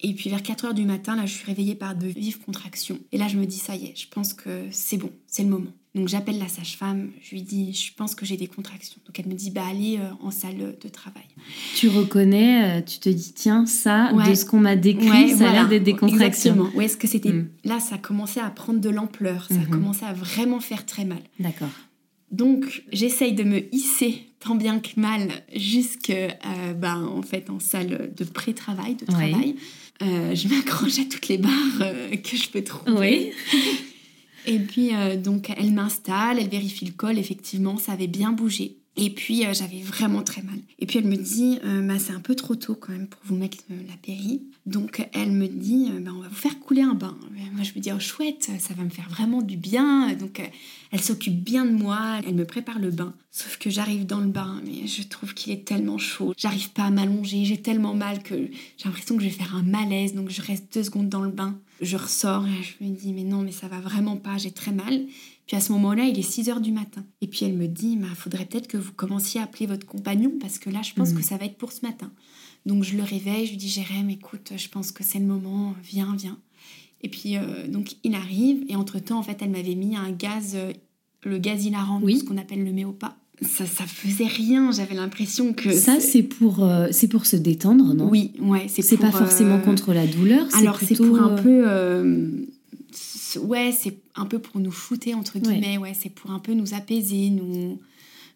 [0.01, 3.01] Et puis vers 4 heures du matin, là, je suis réveillée par de vives contractions.
[3.11, 5.49] Et là, je me dis, ça y est, je pense que c'est bon, c'est le
[5.49, 5.73] moment.
[5.97, 9.01] Donc j'appelle la sage-femme, je lui dis, je pense que j'ai des contractions.
[9.07, 11.25] Donc elle me dit, bah allez euh, en salle de travail.
[11.75, 15.53] Tu reconnais, euh, tu te dis, tiens, ça, de ce qu'on m'a décrit, ça a
[15.53, 16.53] l'air d'être des contractions.
[16.53, 16.71] Exactement.
[16.77, 17.33] Ouais, est-ce que c'était...
[17.33, 17.49] Hmm.
[17.65, 19.71] Là, ça commençait à prendre de l'ampleur, ça hmm.
[19.71, 21.23] commençait à vraiment faire très mal.
[21.41, 21.69] D'accord.
[22.31, 27.61] Donc j'essaye de me hisser tant bien que mal jusque, euh, ben, en fait, en
[27.61, 29.57] salle de pré-travail, de travail.
[30.01, 32.99] Euh, je m'accroche à toutes les barres que je peux trouver.
[32.99, 33.33] Oui.
[34.47, 37.19] Et puis, euh, donc, elle m'installe, elle vérifie le col.
[37.19, 38.79] Effectivement, ça avait bien bougé.
[39.01, 40.59] Et puis, euh, j'avais vraiment très mal.
[40.81, 43.21] Et puis, elle me dit, euh, bah, c'est un peu trop tôt quand même pour
[43.25, 44.43] vous mettre la péri.
[44.67, 47.17] Donc, elle me dit, bah, on va vous faire couler un bain.
[47.53, 50.13] moi, je me dis, oh chouette, ça va me faire vraiment du bien.
[50.15, 50.43] Donc,
[50.91, 53.15] elle s'occupe bien de moi, elle me prépare le bain.
[53.31, 56.35] Sauf que j'arrive dans le bain, mais je trouve qu'il est tellement chaud.
[56.37, 59.63] J'arrive pas à m'allonger, j'ai tellement mal que j'ai l'impression que je vais faire un
[59.63, 60.15] malaise.
[60.15, 61.57] Donc, je reste deux secondes dans le bain.
[61.81, 64.73] Je ressors et je me dis, mais non, mais ça va vraiment pas, j'ai très
[64.73, 65.07] mal.
[65.49, 67.03] Puis à ce moment-là, il est 6 heures du matin.
[67.23, 69.87] Et puis elle me dit, il bah, faudrait peut-être que vous commenciez à appeler votre
[69.87, 71.23] compagnon parce que là, je pense que mm.
[71.23, 72.13] ça va être pour ce matin.
[72.67, 75.75] Donc je le réveille, je lui dis, Jérém, écoute, je pense que c'est le moment,
[75.83, 76.39] viens, viens.
[77.01, 80.53] Et puis euh, donc il arrive et entre-temps, en fait, elle m'avait mis un gaz,
[80.55, 80.73] euh,
[81.25, 84.73] le gaz hilarant, ce qu'on appelle le méopa ça, ça faisait rien.
[84.73, 88.09] J'avais l'impression que ça c'est pour euh, c'est pour se détendre, non?
[88.11, 90.49] Oui, ouais, c'est c'est pas forcément contre la douleur.
[90.57, 91.63] Alors c'est pour un peu
[93.37, 95.79] ouais, c'est un peu pour nous fouter entre guillemets.
[95.79, 97.79] Ouais, c'est pour un peu nous apaiser, nous.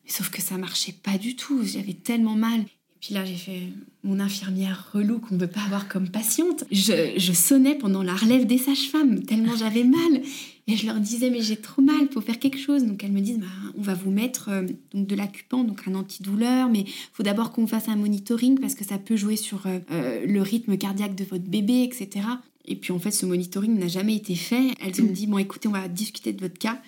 [0.07, 1.63] Sauf que ça marchait pas du tout.
[1.65, 2.61] J'avais tellement mal.
[2.61, 3.63] Et puis là, j'ai fait
[4.05, 6.65] mon infirmière relou qu'on ne veut pas avoir comme patiente.
[6.71, 10.23] Je, je sonnais pendant la relève des sages-femmes tellement j'avais mal.
[10.69, 12.85] Et je leur disais, mais j'ai trop mal, il faut faire quelque chose.
[12.85, 14.63] Donc elles me disent, bah, on va vous mettre euh,
[14.95, 18.77] donc de l'accupant, donc un antidouleur, mais il faut d'abord qu'on fasse un monitoring parce
[18.77, 22.27] que ça peut jouer sur euh, euh, le rythme cardiaque de votre bébé, etc.
[22.65, 24.75] Et puis en fait, ce monitoring n'a jamais été fait.
[24.81, 26.81] Elles ont dit, bon écoutez, on va discuter de votre cas.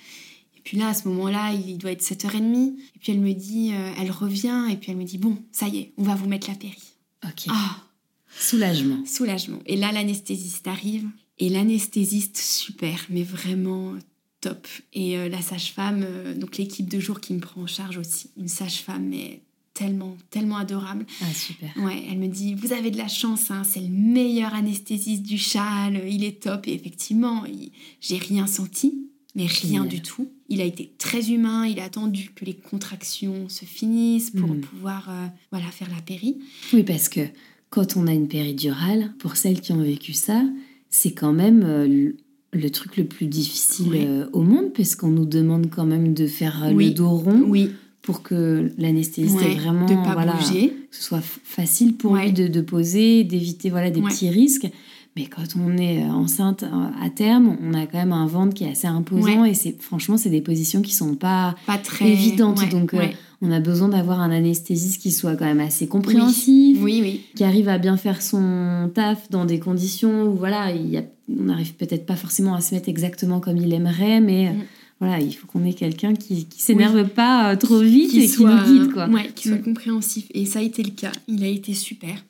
[0.56, 2.74] Et puis là, à ce moment-là, il doit être 7h30.
[2.94, 5.78] Et puis elle me dit, elle revient, et puis elle me dit, bon, ça y
[5.78, 6.82] est, on va vous mettre la péri.
[7.24, 7.46] Ok.
[7.48, 7.84] Ah
[8.38, 9.04] Soulagement.
[9.06, 9.60] Soulagement.
[9.66, 11.08] Et là, l'anesthésiste arrive.
[11.38, 13.94] Et l'anesthésiste, super, mais vraiment
[14.40, 14.68] top.
[14.92, 18.30] Et euh, la sage-femme, euh, donc l'équipe de jour qui me prend en charge aussi,
[18.36, 19.40] une sage-femme, mais
[19.74, 21.04] tellement, tellement adorable.
[21.20, 21.70] Ah, super.
[21.84, 25.36] Ouais, elle me dit, vous avez de la chance, hein, c'est le meilleur anesthésiste du
[25.36, 26.66] châle, il est top.
[26.68, 27.44] Et effectivement,
[28.00, 30.28] j'ai rien senti, mais rien du tout.
[30.48, 34.60] Il a été très humain, il a attendu que les contractions se finissent pour hmm.
[34.60, 36.38] pouvoir euh, voilà, faire la péri.
[36.72, 37.20] Oui, parce que
[37.70, 40.42] quand on a une péridurale, pour celles qui ont vécu ça,
[40.88, 42.12] c'est quand même euh,
[42.52, 46.28] le truc le plus difficile euh, au monde, parce qu'on nous demande quand même de
[46.28, 47.70] faire le dos rond oui.
[48.04, 53.70] Pour que l'anesthésiste ait vraiment voilà, que ce soit facile pour lui de, poser, d'éviter
[53.70, 54.68] voilà des petits risques.
[55.16, 56.64] Mais quand on est enceinte
[57.00, 60.16] à terme, on a quand même un ventre qui est assez imposant et c'est franchement
[60.16, 62.68] c'est des positions qui sont pas, pas très évidentes.
[62.68, 62.94] Donc
[63.40, 67.00] on a besoin d'avoir un anesthésiste qui soit quand même assez compréhensif, oui.
[67.02, 70.98] Oui, qui arrive à bien faire son taf dans des conditions où voilà, il y
[70.98, 74.62] a, on n'arrive peut-être pas forcément à se mettre exactement comme il aimerait, mais mm.
[75.00, 78.44] Voilà, il faut qu'on ait quelqu'un qui, qui s'énerve pas euh, trop vite et qui
[78.44, 79.08] nous guide quoi.
[79.08, 80.26] Ouais, qui soit compréhensif.
[80.32, 81.12] Et ça a été le cas.
[81.28, 82.24] Il a été super.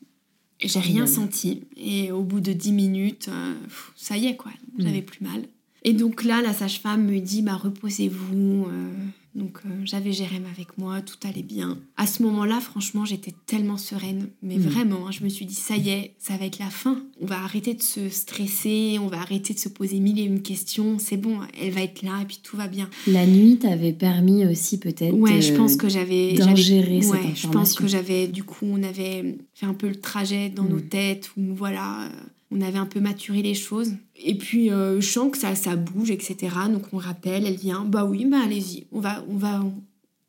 [0.60, 1.62] J'ai rien senti.
[1.76, 3.54] Et au bout de 10 minutes, euh,
[3.96, 5.04] ça y est quoi, j'avais mm.
[5.04, 5.42] plus mal.
[5.82, 8.66] Et donc là, la sage-femme me dit, bah reposez-vous.
[8.66, 8.92] Euh,
[9.34, 11.78] donc euh, j'avais Jérém avec moi, tout allait bien.
[11.96, 14.28] À ce moment-là, franchement, j'étais tellement sereine.
[14.42, 14.62] Mais mm.
[14.62, 17.02] vraiment, hein, je me suis dit, ça y est, ça va être la fin.
[17.20, 20.42] On va arrêter de se stresser, on va arrêter de se poser mille et une
[20.42, 20.98] questions.
[21.00, 22.88] C'est bon, elle va être là et puis tout va bien.
[23.08, 26.34] La nuit t'avait permis aussi peut-être Ouais, je pense que j'avais...
[26.34, 28.28] D'ingérer cette ouais, Je pense que j'avais...
[28.28, 30.88] Du coup, on avait fait un peu le trajet dans nos mm.
[30.88, 32.08] têtes où voilà
[32.50, 33.94] on avait un peu maturé les choses.
[34.16, 36.54] Et puis, euh, je sens que ça, ça bouge, etc.
[36.70, 39.64] Donc, on rappelle, elle vient, bah oui, bah allez-y, on va, on, va,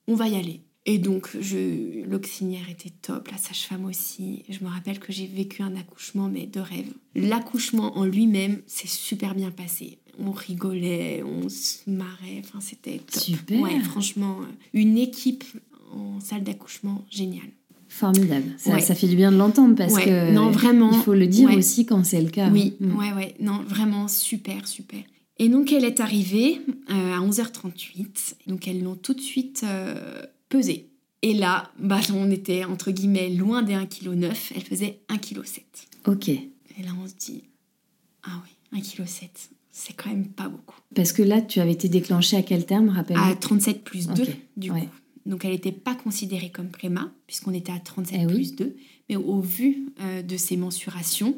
[0.08, 0.62] on va y aller.
[0.88, 4.44] Et donc, je, l'auxiliaire était top, la sage-femme aussi.
[4.50, 6.92] Je me rappelle que j'ai vécu un accouchement, mais de rêve.
[7.16, 9.98] L'accouchement en lui-même s'est super bien passé.
[10.20, 13.22] On rigolait, on se marrait, enfin, c'était top.
[13.22, 13.62] Super.
[13.62, 14.38] Ouais, franchement,
[14.74, 15.44] une équipe
[15.92, 17.50] en salle d'accouchement géniale.
[17.96, 18.52] Formidable.
[18.58, 21.50] Ça, ça, fait du bien de l'entendre parce que non, vraiment, il faut le dire
[21.52, 22.50] aussi quand c'est le cas.
[22.50, 22.98] Oui, mm.
[22.98, 23.36] ouais, ouais.
[23.40, 25.00] Non, vraiment super, super.
[25.40, 28.34] Et donc, elle est arrivée euh, à 11h38.
[28.48, 30.90] Donc, elles l'ont tout de suite euh, pesée.
[31.22, 34.34] Et là, bah, on était entre guillemets loin des 1,9 kg.
[34.54, 35.40] Elle faisait 1,7 kg.
[36.08, 36.28] Ok.
[36.28, 36.44] Et
[36.84, 37.44] là, on se dit,
[38.24, 38.42] ah
[38.74, 39.04] oui, 1,7 kg,
[39.72, 40.76] c'est quand même pas beaucoup.
[40.94, 44.26] Parce que là, tu avais été déclenchée à quel terme, rappelle À 37 plus 2,
[44.58, 44.80] du coup.
[45.26, 48.76] Donc elle n'était pas considérée comme préma, puisqu'on était à 37 eh plus 2.
[49.10, 51.38] Mais au vu euh, de ses mensurations,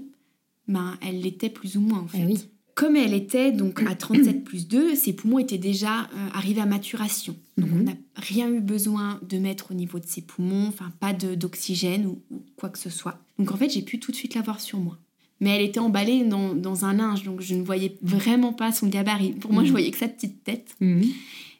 [0.68, 2.26] ben, elle l'était plus ou moins en Eh fait.
[2.26, 2.40] oui.
[2.76, 6.66] Comme elle était donc à 37 plus 2, ses poumons étaient déjà euh, arrivés à
[6.68, 7.36] maturation.
[7.58, 7.80] Donc Mhm.
[7.80, 12.06] on n'a rien eu besoin de mettre au niveau de ses poumons, enfin pas d'oxygène
[12.06, 13.20] ou, ou quoi que ce soit.
[13.40, 14.98] Donc en fait j'ai pu tout de suite l'avoir sur moi.
[15.40, 18.88] Mais elle était emballée dans, dans un linge, donc je ne voyais vraiment pas son
[18.88, 19.32] gabarit.
[19.32, 19.72] Pour moi je Mhm.
[19.72, 20.76] voyais que sa petite tête.
[20.80, 21.04] Mhm.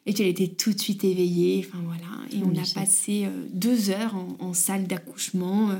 [0.08, 1.64] Et qu'elle était tout de suite éveillée.
[1.68, 2.02] Enfin voilà.
[2.32, 5.74] Et on a passé euh, deux heures en, en salle d'accouchement, euh,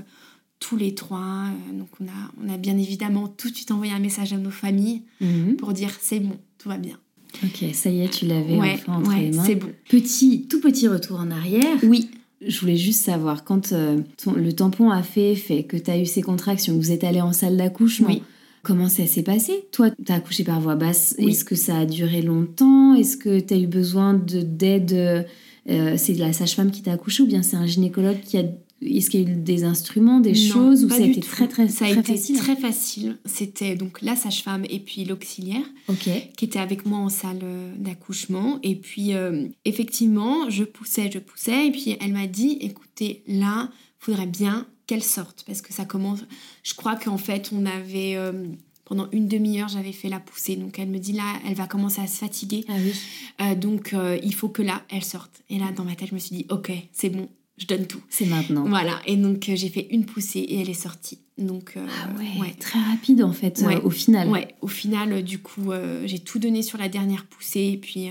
[0.61, 1.47] tous les trois.
[1.47, 4.37] Euh, donc on a, on a bien évidemment tout de suite envoyé un message à
[4.37, 5.57] nos familles Mhm.
[5.57, 6.97] pour dire c'est bon, tout va bien.
[7.45, 9.45] Ok, ça y est, tu l'avais Ouais, enfin entre ouais, les mains.
[9.45, 9.69] c'est bon.
[9.89, 11.79] Petit, tout petit retour en arrière.
[11.83, 12.11] Oui,
[12.47, 15.99] Je voulais juste savoir, quand euh, ton- le tampon a fait effet, que tu as
[15.99, 18.23] eu ces contractions, que vous êtes allé en salle d'accouchement, Oui.
[18.69, 19.65] Comment ça s'est passé?
[19.73, 21.17] Toi, tu as accouché par voie basse.
[21.19, 21.31] Oui.
[21.33, 22.95] Est-ce que ça a duré longtemps?
[22.95, 24.93] Est-ce que tu as eu besoin de- d'aide
[25.69, 28.45] euh, C'est la sage-femme qui t'a accouché ou bien c'est un gynécologue qui a.
[28.81, 31.29] Est-ce qu'il y a eu des instruments, des Non, choses ou ça a été tout.
[31.29, 32.37] très très, ça a très été facile?
[32.37, 33.19] très facile.
[33.25, 35.65] C'était donc la sage-femme et puis l'auxiliaire
[36.37, 38.61] qui était avec moi en salle euh, d'accouchement.
[38.63, 41.67] Et puis, euh, effectivement, je poussais, je poussais.
[41.67, 45.45] Et puis, elle m'a dit, écoutez, là, faudrait bien qu'elle sorte.
[45.47, 46.25] Parce que ça commence...
[46.65, 48.17] Je crois qu'en fait, on avait...
[48.17, 48.33] euh,
[48.85, 50.57] pendant une demi-heure, j'avais fait la poussée.
[50.57, 52.65] Donc, elle me dit, là, elle va commencer à se fatiguer.
[52.69, 52.93] Ah oui.
[53.43, 55.43] Euh, donc, euh, il faut que là, elle sorte.
[55.51, 58.01] Et là, dans ma tête, je me suis dit, ok, c'est bon, je donne tout.
[58.09, 58.65] C'est maintenant.
[58.67, 58.99] Voilà.
[59.07, 61.19] Et donc, j'ai fait une poussée et elle est sortie.
[61.37, 62.55] Donc, euh, Ah ouais, ouais.
[62.59, 63.79] très rapide en fait, Ouais.
[63.83, 64.27] au final.
[64.31, 65.71] Ouais, au final, du coup,
[66.07, 68.09] j'ai tout donné sur la dernière poussée et puis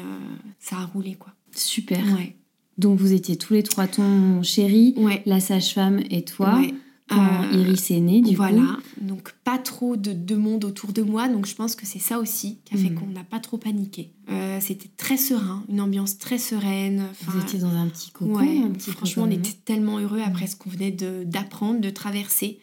[0.59, 1.33] ça a roulé, quoi.
[1.55, 2.05] Super.
[2.13, 2.35] Ouais,
[2.77, 6.73] Donc vous étiez tous les trois ton chéri, ouais, la sage-femme et toi, ouais.
[7.09, 8.81] quand Euh, Iris est née du voilà, coup.
[9.01, 12.19] donc pas trop de, de monde autour de moi, donc je pense que c'est ça
[12.19, 12.95] aussi qui a fait Mhm.
[12.95, 14.11] qu'on n'a pas trop paniqué.
[14.29, 17.03] Euh, C'était très serein, une ambiance très sereine.
[17.25, 20.47] Vous étiez dans un petit cocon, ouais, un petit franchement, on était tellement heureux après
[20.47, 22.59] ce qu'on venait de- d'apprendre, de, traverser.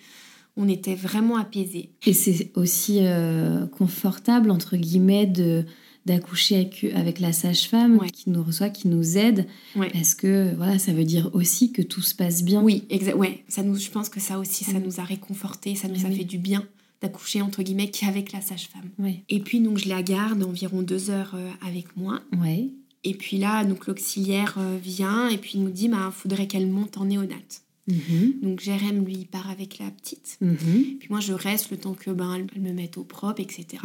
[0.57, 1.90] On était vraiment apaisés.
[2.07, 5.64] Et c'est aussi euh, confortable, entre guillemets, de
[6.06, 8.10] d'accoucher avec, avec la sage-femme Ouais.
[8.10, 9.90] qui nous reçoit, qui nous aide, Ouais.
[9.92, 12.62] parce que voilà, ça veut dire aussi que tout se passe bien.
[12.62, 13.16] Oui, exact.
[13.16, 14.84] Ouais, ça nous, je pense que ça aussi, ça Mhm.
[14.84, 16.16] nous a réconforté, ça nous Eh a oui.
[16.16, 16.64] fait du bien
[17.02, 18.90] d'accoucher entre guillemets qu'avec la sage-femme.
[19.28, 22.20] Et puis donc je la garde environ deux heures euh, avec moi.
[22.40, 22.70] Ouais.
[23.06, 26.96] Et puis là, donc l'auxiliaire euh, vient et puis nous dit, bah faudrait qu'elle monte
[26.96, 27.62] en néonate.
[27.88, 28.36] Mhm.
[28.42, 30.38] Donc Jérém lui part avec la petite.
[30.40, 30.56] Mhm.
[30.98, 33.82] Puis moi je reste le temps que ben elle, me mette au propre, etc.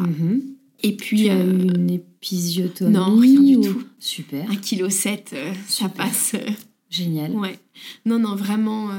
[0.82, 3.84] Et puis euh, eu une épisiotomie non, rien du ou- tout.
[4.00, 6.36] Super, un kilo sept, euh, ça passe.
[6.90, 7.60] génial, ouais.
[8.06, 8.94] Non non vraiment euh,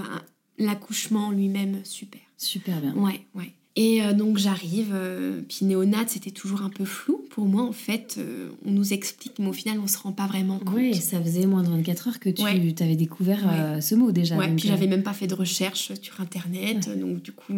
[0.58, 2.20] l'accouchement lui-même super.
[2.36, 2.94] super bien.
[2.94, 3.52] Ouais, ouais.
[3.76, 7.72] Et euh, donc j'arrive, euh, puis néonate c'était toujours un peu flou pour moi en
[7.72, 8.18] fait.
[8.66, 10.74] on nous explique, mais au final on se rend pas vraiment compte.
[10.74, 12.74] Oui, ça faisait moins de 24 heures que tu Ouais.
[12.80, 13.80] avais découvert Ouais.
[13.80, 14.36] ce mot déjà.
[14.36, 17.54] Ouais, donc, puis j'avais même pas fait de recherche sur internet, donc du coup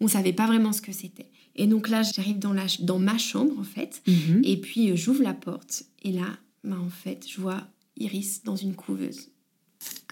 [0.00, 1.26] on savait pas vraiment ce que c'était.
[1.56, 4.40] Et donc là j'arrive dans, la, dans ma chambre en fait, mhm.
[4.44, 6.26] et puis euh, j'ouvre la porte, et là
[6.64, 7.62] bah, en fait je vois
[7.98, 9.28] Iris dans une couveuse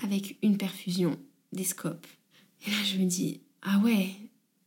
[0.03, 1.16] avec une perfusion,
[1.53, 2.07] des scopes.
[2.66, 4.09] Et là je me dis, ah ouais,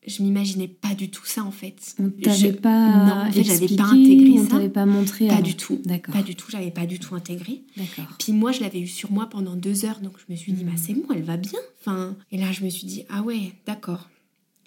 [0.05, 1.95] je m'imaginais pas du tout ça en fait.
[1.99, 4.49] On Je- t'avait pas Non, en fait, j'avais expliqué, pas intégré on ça.
[4.49, 5.43] t'avait pas montré Pas avant.
[5.43, 5.79] du tout.
[5.85, 6.13] D'accord.
[6.15, 7.61] Pas du tout, j'avais pas du tout intégré.
[7.77, 8.15] D'accord.
[8.19, 10.63] Puis moi, je l'avais eu sur moi pendant deux heures, donc je me suis dit,
[10.63, 10.71] Mhm.
[10.71, 11.59] bah c'est bon, elle va bien.
[11.79, 14.09] Enfin, et là, je me suis dit, ah ouais, d'accord.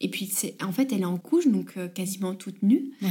[0.00, 0.30] Et puis,
[0.62, 2.90] en fait, elle est en couche, donc euh, quasiment toute nue.
[3.02, 3.09] Ouais.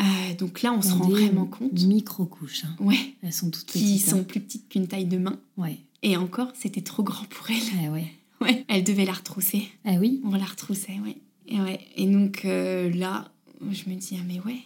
[0.00, 1.72] Euh, donc là, on se rend vraiment compte.
[1.72, 2.64] Micro-couches.
[2.64, 2.76] hein.
[2.80, 4.06] Ouais, Elles sont toutes qui petites.
[4.08, 4.24] sont hein.
[4.24, 5.38] plus petites qu'une taille de main.
[5.56, 5.78] Ouais.
[6.02, 7.56] Et encore, c'était trop grand pour elle.
[7.86, 8.06] Ah ouais.
[8.42, 9.62] Ouais, elle devait la retrousser.
[9.86, 11.16] Ah oui On la retroussait, ouais.
[11.48, 11.80] Et, ouais.
[11.96, 14.58] et donc euh, là, je me dis, ah mais ouais.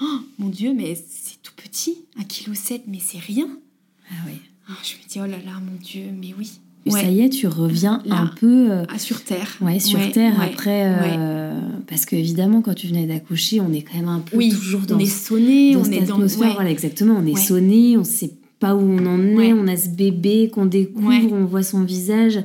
[0.00, 2.06] Oh, mon Dieu, mais c'est tout petit.
[2.18, 3.46] 1,7 kg, mais c'est rien.
[4.10, 4.38] Ah ouais.
[4.70, 6.52] Ah, je me dis, oh là là, mon Dieu, mais oui.
[6.86, 7.12] Ça Ouais.
[7.12, 8.20] y est, tu reviens Là.
[8.20, 9.56] un peu euh, Ah, sur Terre.
[9.60, 10.84] ouais, sur Ouais, Terre ouais, après.
[10.86, 14.48] euh, Parce que évidemment, quand tu venais d'accoucher, on est quand même un peu Oui,
[14.50, 16.48] toujours dans, on est sonné, on est dans atmosphère.
[16.48, 16.54] ouais.
[16.54, 17.16] Voilà, exactement.
[17.22, 20.66] On est sonné, on sait pas où on en est, on a ce bébé qu'on
[20.66, 22.40] découvre, on voit son visage.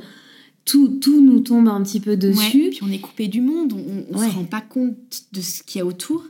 [0.66, 2.68] Tout, tout nous tombe un petit peu dessus.
[2.70, 4.28] Puis on est coupé du monde, on, Ouais.
[4.28, 4.94] se rend pas compte
[5.32, 6.22] de ce qu'il y a autour.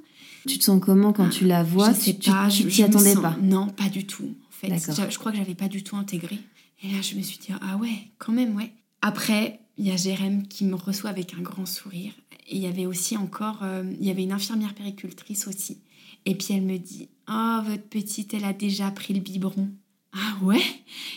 [0.47, 1.93] Tu te sens comment quand tu la vois?
[1.93, 4.25] je sais Tu pas, tu je- je attendais sens- pas Non, pas du tout.
[4.25, 4.93] En fait.
[4.95, 6.39] J'a- je crois que j'avais pas du tout intégré.
[6.83, 8.73] Et là, je me suis dit ah ouais, quand même ouais.
[9.01, 12.13] Après, il y a Jérém qui me reçoit avec un grand sourire.
[12.49, 15.79] Et il y avait aussi encore, euh, il y avait une infirmière péricultrice aussi.
[16.27, 19.71] Et puis elle me dit oh votre petite, elle a déjà pris le biberon.
[20.13, 20.63] Ah ouais?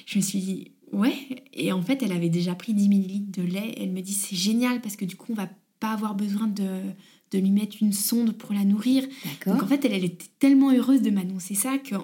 [0.05, 1.45] Je me suis dit ouais.
[1.53, 3.75] Et en fait, elle avait déjà pris 10 millilitres de lait.
[3.77, 6.81] Elle me dit c'est génial parce que du coup, on va pas avoir besoin de
[7.31, 9.03] de lui mettre une sonde pour la nourrir.
[9.45, 11.95] Donc en fait, elle, elle était tellement heureuse de m'annoncer ça que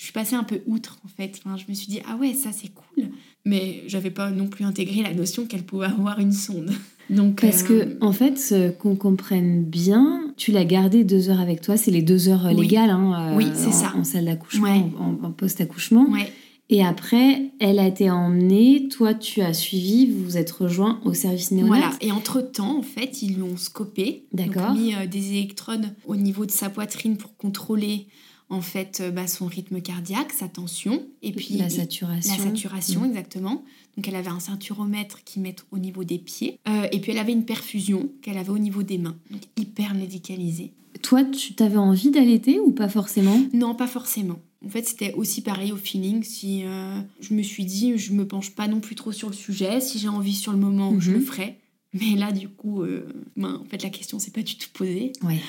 [0.00, 1.38] je suis passée un peu outre en fait.
[1.44, 3.10] Enfin, je me suis dit ah ouais, ça c'est cool.
[3.44, 6.70] Mais j'avais pas non plus intégré la notion qu'elle pouvait avoir une sonde.
[7.10, 11.60] Donc Parce euh, que, en fait, qu'on comprenne bien, tu l'as gardée deux heures avec
[11.60, 11.76] toi.
[11.76, 12.62] C'est les deux heures euh, Oui.
[12.62, 13.92] légales, hein, euh, Oui, c'est ça.
[13.94, 14.82] En salle d'accouchement, Ouais.
[14.98, 16.08] en, en post-accouchement.
[16.08, 16.32] Ouais.
[16.70, 18.88] Et après, elle a été emmenée.
[18.88, 20.06] Toi, tu as suivi.
[20.06, 21.66] Vous vous êtes rejoint au service néonat.
[21.68, 21.90] Voilà.
[22.00, 24.24] Et entre-temps, en fait, ils lui ont scopé.
[24.32, 24.68] D'accord.
[24.68, 28.06] Donc, mis euh, des électrodes au niveau de sa poitrine pour contrôler,
[28.50, 31.06] en fait, euh, bah, son rythme cardiaque, sa tension.
[31.22, 32.34] Et puis, la saturation.
[32.36, 33.06] La saturation, Mm.
[33.06, 33.64] exactement.
[33.96, 36.58] Donc elle avait un ceinturomètre qui met au niveau des pieds.
[36.68, 39.16] Euh, et puis elle avait une perfusion qu'elle avait au niveau des mains.
[39.30, 40.72] Donc hyper médicalisée.
[41.02, 43.40] Toi, tu t'avais envie d'allaiter ou pas forcément?
[43.52, 44.38] Non, pas forcément.
[44.64, 46.22] En fait, c'était aussi pareil au feeling.
[46.22, 49.34] Si euh, je me suis dit, je me penche pas non plus trop sur le
[49.34, 49.80] sujet.
[49.80, 51.16] Si j'ai envie sur le moment, je Mhm.
[51.18, 51.56] le ferai.
[51.94, 55.12] Mais là, du coup, euh, ben, en fait, la question s'est pas du tout posée.
[55.24, 55.40] Ouais.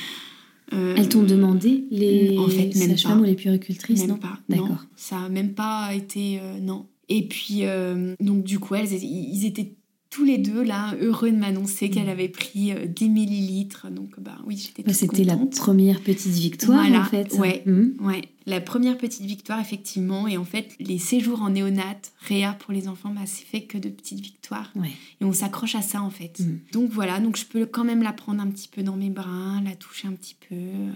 [0.73, 4.39] Euh, Elles t'ont demandé les En fait, même ou les puéricultrices, Même non pas.
[4.47, 4.85] D'accord.
[4.95, 6.39] ça a même pas été.
[6.41, 6.85] euh, non.
[7.09, 9.73] Et puis, euh, donc, du coup, elles, ils étaient
[10.11, 13.87] tous les deux là, heureux de m'annoncer qu'elle avait pris euh, 10 millilitres.
[13.89, 17.33] Donc, bah oui, j'étais Bah, C'était la première petite victoire Voilà, en fait.
[17.35, 17.63] ouais.
[17.65, 17.95] Mhm.
[18.01, 20.27] Ouais, la première petite victoire, effectivement.
[20.27, 21.97] Et en fait, les séjours en néonat,
[22.27, 24.69] Réa pour les enfants, bah, c'est fait que de petites victoires.
[24.75, 24.91] Ouais.
[25.21, 26.39] Et on s'accroche à ça, en fait.
[26.41, 26.59] Mhm.
[26.73, 29.61] Donc voilà, donc je peux quand même la prendre un petit peu dans mes bras,
[29.63, 30.55] la toucher un petit peu.
[30.55, 30.91] euh,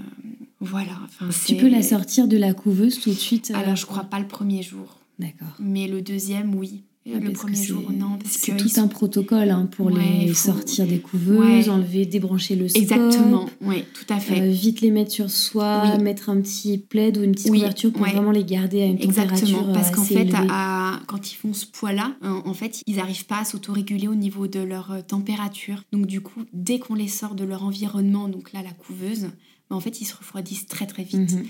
[0.59, 0.99] voilà.
[1.05, 4.03] Enfin, Tu peux la sortir de la couveuse tout de suite euh, Alors, je crois
[4.03, 4.99] pas le premier jour.
[5.19, 5.55] D'accord.
[5.59, 6.83] Mais le deuxième, oui.
[7.07, 8.17] Le parce premier jour, non.
[8.25, 11.69] C'est tout un protocole hein, pour Ouais, les faut- sortir des couveuses, Ouais.
[11.69, 12.81] enlever, débrancher le scope.
[12.81, 14.41] Exactement, oui, tout à fait.
[14.41, 16.01] euh, vite les mettre sur soi, Oui.
[16.03, 18.11] mettre un petit plaid ou une petite Oui, couverture pour ouais.
[18.11, 21.53] vraiment les garder à une température Exactement, parce qu'en assez fait, à- quand ils font
[21.53, 25.01] ce poids-là, en, en fait, ils n'arrivent pas à s'autoréguler au niveau de leur euh,
[25.07, 25.83] température.
[25.91, 29.27] Donc du coup, dès qu'on les sort de leur environnement, donc là, la couveuse,
[29.69, 31.33] bah, en fait, ils se refroidissent très très vite.
[31.33, 31.45] Mhm.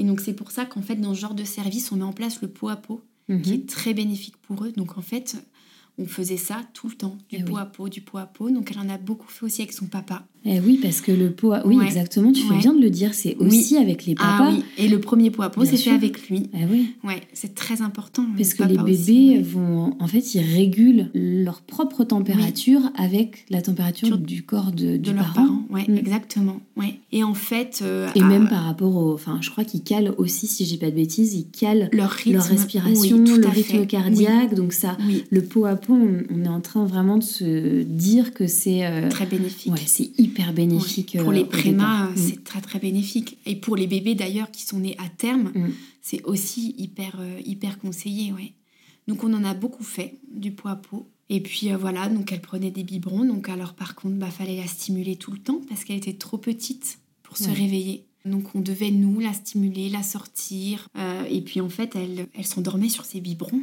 [0.00, 2.12] Et donc c'est pour ça qu'en fait, dans ce genre de service, on met en
[2.12, 3.42] place le pot à pot, Mhm.
[3.42, 4.72] qui est très bénéfique pour eux.
[4.72, 5.36] Donc en fait,
[5.98, 7.60] on faisait ça tout le temps, du Eh pot oui.
[7.60, 8.50] à pot, du pot à pot.
[8.50, 10.26] Donc elle en a beaucoup fait aussi avec son papa.
[10.48, 11.86] Eh oui, parce que le pot, à- oui, Ouais.
[11.86, 12.58] exactement, tu fais Ouais.
[12.60, 13.46] bien de le dire, c'est Oui.
[13.48, 14.28] aussi avec les papas.
[14.38, 16.44] Ah oui, et le premier pot à pot, c'est fait avec lui.
[16.54, 16.94] Eh oui.
[17.04, 18.24] Ouais, c'est très important.
[18.36, 23.60] Parce que les bébés aussi, vont, en fait, ils régulent leur propre température avec la
[23.62, 25.46] température Sur- du corps de, de du leurs parent.
[25.46, 25.62] parents.
[25.70, 25.96] Ouais, Mm.
[25.96, 26.60] exactement.
[26.76, 26.94] Ouais.
[27.12, 30.14] Et en fait, euh, Et à- même par rapport au, enfin, je crois qu'ils calent
[30.18, 33.46] aussi, si j'ai pas de bêtises, ils calent leur rythme, leur respiration, oui, tout le
[33.46, 33.86] à rythme fait.
[33.86, 34.54] cardiaque.
[34.54, 34.96] Donc ça,
[35.30, 38.84] le pot à pot, on, on est en train vraiment de se dire que c'est,
[38.86, 39.72] euh, très bénéfique.
[39.72, 41.16] ouais, c'est hyper bénéfique.
[41.18, 42.16] Pour euh, les prémas, Mm.
[42.16, 43.38] c'est très très bénéfique.
[43.46, 45.70] Et pour les bébés d'ailleurs qui sont nés à terme, Mm.
[46.02, 48.32] c'est aussi hyper euh, hyper conseillé.
[48.32, 48.52] Ouais.
[49.08, 51.08] Donc on en a beaucoup fait du pot à pot.
[51.28, 53.24] Et puis euh, voilà, donc elle prenait des biberons.
[53.24, 56.38] Donc alors par contre, bah fallait la stimuler tout le temps parce qu'elle était trop
[56.38, 57.52] petite pour se Ouais.
[57.54, 58.04] réveiller.
[58.24, 60.88] Donc on devait nous la stimuler, la sortir.
[60.98, 63.62] Euh, et puis en fait, elle, elle s'endormait sur ses biberons.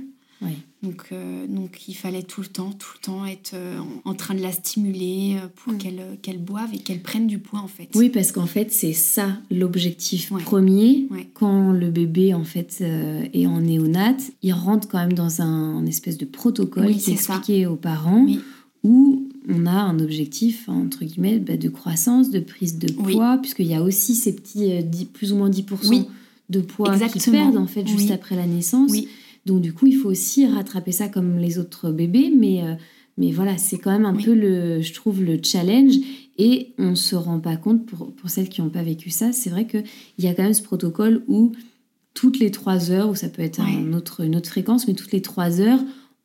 [0.82, 4.34] Donc, euh, donc il fallait tout le temps, tout le temps être euh, en train
[4.36, 5.78] de la stimuler euh, pour Mm.
[5.78, 7.88] qu'elle qu'elle boive et qu'elle prenne du poids en fait.
[7.96, 10.42] Oui, parce qu'en fait, c'est ça l'objectif Ouais.
[10.44, 11.08] premier.
[11.10, 11.30] Ouais.
[11.34, 15.78] Quand le bébé en fait euh, est en néonat, il rentre quand même dans un,
[15.78, 17.36] un espèce de protocole Oui, qui est c'est ça.
[17.38, 18.40] expliqué aux parents Oui.
[18.84, 23.14] où on a un objectif entre guillemets bah, de croissance, de prise de Oui.
[23.14, 26.08] poids, puisqu'il y a aussi ces petits 10 plus ou moins 10% Oui.
[26.50, 27.38] de poids qui Exactement.
[27.38, 28.92] perdent en fait juste après la naissance.
[28.92, 29.08] Oui,
[29.46, 32.76] Donc du coup, il faut aussi rattraper ça comme les autres bébés, mais, euh,
[33.18, 34.24] mais voilà, c'est quand même un Oui.
[34.24, 35.96] peu, le, je trouve, le challenge.
[36.38, 39.50] Et on se rend pas compte, pour, pour celles qui n'ont pas vécu ça, c'est
[39.50, 39.84] vrai qu'il
[40.20, 41.52] y a quand même ce protocole où
[42.14, 43.66] toutes les trois heures, ou ça peut être Ouais.
[43.66, 45.80] un autre, une autre fréquence, mais toutes les trois heures,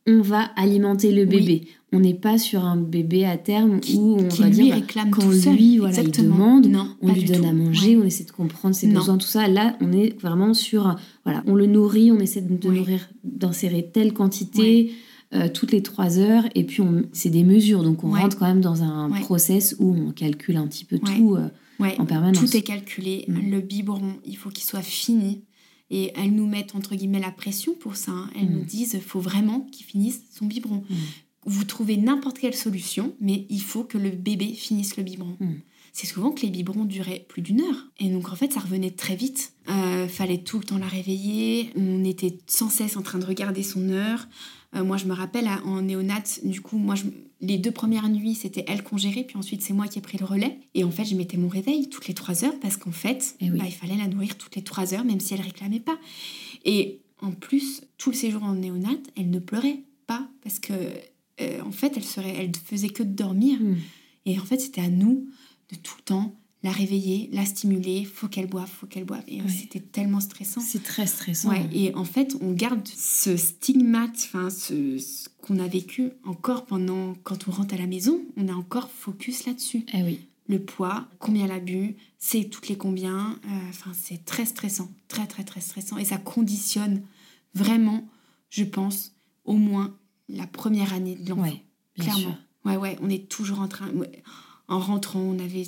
[0.06, 1.66] on va alimenter le Oui.
[1.92, 4.74] On n'est pas sur un bébé à terme qui, où on qui va lui dire...
[4.74, 5.54] réclame quand tout seul.
[5.56, 7.46] lui, voilà, il demande, non, on lui donne tout.
[7.48, 8.02] à manger, Ouais.
[8.02, 9.00] on essaie de comprendre ses Non.
[9.00, 9.48] besoins, tout ça.
[9.48, 13.88] Là, on est vraiment sur, un- voilà, on le nourrit, on essaie de, nourrir, d'insérer
[13.92, 14.92] telle quantité
[15.34, 16.82] euh, toutes les trois heures, et puis
[17.12, 18.20] c'est des mesures, donc on Ouais.
[18.20, 19.20] rentre quand même dans un Ouais.
[19.20, 21.16] process où on calcule un petit peu Ouais.
[21.16, 21.48] tout euh,
[21.98, 22.38] en permanence.
[22.38, 23.24] tout est calculé.
[23.28, 23.50] Mm.
[23.50, 25.42] Le biberon, il faut qu'il soit fini.
[25.90, 28.12] Et elles nous mettent entre guillemets la pression pour ça.
[28.12, 28.28] hein.
[28.38, 28.52] Elles Mm.
[28.58, 30.82] nous disent il faut vraiment qu'il finisse son biberon.
[30.88, 30.94] Mm.
[31.50, 35.36] Vous trouvez n'importe quelle solution, mais il faut que le bébé finisse le biberon.
[35.40, 35.54] Mm.
[35.94, 37.86] C'est souvent que les biberons duraient plus d'une heure.
[37.98, 39.52] Et donc en fait, ça revenait très vite.
[39.68, 41.70] Euh, fallait tout le temps la réveiller.
[41.74, 44.28] On était sans cesse en train de regarder son heure.
[44.76, 47.04] Euh, moi, je me rappelle en néonat, du coup, moi, je-
[47.40, 50.18] les deux premières nuits, c'était elle qu'on gérait, puis ensuite, c'est moi qui ai pris
[50.18, 50.58] le relais.
[50.74, 53.50] Et en fait, je mettais mon réveil toutes les trois heures parce qu'en fait, Eh
[53.50, 53.58] oui.
[53.58, 55.98] bah, il fallait la nourrir toutes les trois heures, même si elle réclamait pas.
[56.66, 60.74] Et en plus, tout le séjour en néonat, elle ne pleurait pas parce que,
[61.40, 63.60] euh, en fait, elle serait, elle faisait que de dormir.
[63.60, 63.76] Mm.
[64.26, 65.26] Et en fait, c'était à nous
[65.70, 66.34] de tout le temps
[66.64, 69.22] la réveiller, la stimuler, faut qu'elle boive, faut qu'elle boive.
[69.28, 69.48] Et Ouais.
[69.48, 70.60] c'était tellement stressant.
[70.60, 71.50] C'est très stressant.
[71.50, 76.66] Ouais, et en fait, on garde ce stigmate, enfin, ce, ce qu'on a vécu encore
[76.66, 79.84] pendant quand on rentre à la maison, on a encore focus là-dessus.
[79.94, 80.20] Eh oui.
[80.48, 83.38] le poids, combien elle a bu, c'est toutes les combien.
[83.44, 85.96] Euh, enfin, c'est très stressant, très très très stressant.
[85.96, 87.02] Et ça conditionne
[87.54, 88.08] vraiment,
[88.50, 89.14] je pense,
[89.44, 89.94] au moins
[90.28, 91.42] la première année de l'enfant.
[91.42, 91.62] Ouais,
[91.98, 92.20] Clairement.
[92.20, 92.34] sûr.
[92.64, 93.88] Ouais, ouais, on est toujours en train.
[94.68, 95.64] En rentrant, on avait.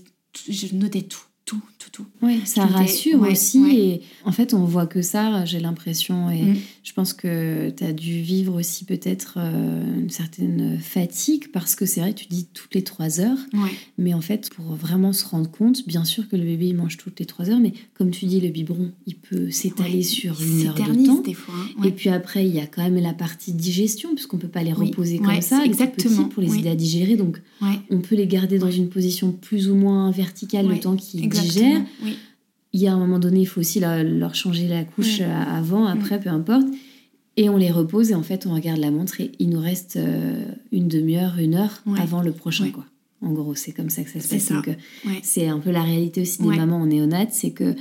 [0.48, 2.06] Je notais tout, tout, tout, tout.
[2.22, 3.58] Oui, ça rassure aussi.
[3.60, 3.74] ouais.
[3.74, 6.30] Et en fait, on voit que ça, j'ai l'impression.
[6.30, 6.56] Et Mm.
[6.84, 11.86] je pense que tu as dû vivre aussi peut-être euh, une certaine fatigue parce que
[11.86, 13.38] c'est vrai, tu dis toutes les trois heures.
[13.52, 16.74] Ouais, Mais en fait, pour vraiment se rendre compte, bien sûr que le bébé il
[16.76, 20.40] mange toutes les trois heures, mais comme tu dis, le biberon, il peut s'étaler sur
[20.40, 21.20] une heure de temps.
[21.22, 21.54] des fois.
[21.78, 24.62] hein, Et puis après, il y a quand même la partie digestion, puisqu'on peut pas
[24.62, 26.58] les Oui, reposer comme ça, exactement, petits, pour les oui.
[26.60, 27.16] aider à digérer.
[27.16, 27.40] Donc,
[27.90, 31.24] on peut les garder dans une position plus ou moins verticale le temps qu'ils.
[31.42, 31.82] Digèrent.
[32.04, 32.16] Oui,
[32.72, 35.24] Il y a un moment donné, il faut aussi leur changer la couche Mm.
[35.24, 36.66] euh, avant, après, peu importe.
[37.36, 39.96] Et on les repose et en fait, on regarde la montre et il nous reste
[39.96, 42.70] euh, une demi-heure, une heure avant le prochain.
[42.70, 42.84] Quoi.
[43.22, 44.50] En gros, c'est comme ça que ça se passe.
[44.50, 47.74] euh, c'est un peu la réalité aussi des mamans en néonat, c'est que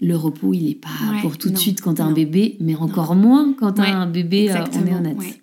[0.00, 2.56] le repos, il n'est pas Ouais, pour tout de suite quand tu as un bébé,
[2.60, 5.10] mais encore moins quand tu as Ouais, un bébé en néonat.
[5.12, 5.40] Ouais.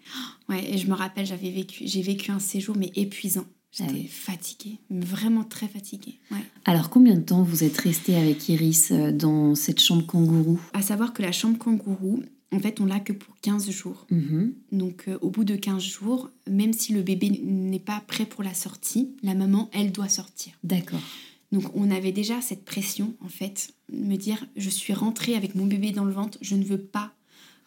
[0.50, 3.46] ouais, et je me rappelle, j'avais vécu, j'ai vécu un séjour, mais épuisant.
[3.72, 4.08] J'étais Ah oui.
[4.08, 6.20] fatiguée, vraiment très fatiguée.
[6.32, 6.44] Ouais.
[6.66, 10.60] Alors, combien de temps vous êtes resté avec Iris euh, dans cette chambre kangourou?
[10.74, 12.22] À savoir que la chambre kangourou,
[12.54, 14.06] en fait, on l'a que pour 15 jours.
[14.12, 14.54] Mhm.
[14.74, 18.44] Donc, euh, au bout de 15 jours, même si le bébé n'est pas prêt pour
[18.44, 20.52] la sortie, la maman, elle doit sortir.
[20.66, 21.00] D'accord.
[21.54, 25.56] Donc, on avait déjà cette pression, en fait, de me dire, je suis rentrée avec
[25.56, 27.14] mon bébé dans le ventre, je ne veux pas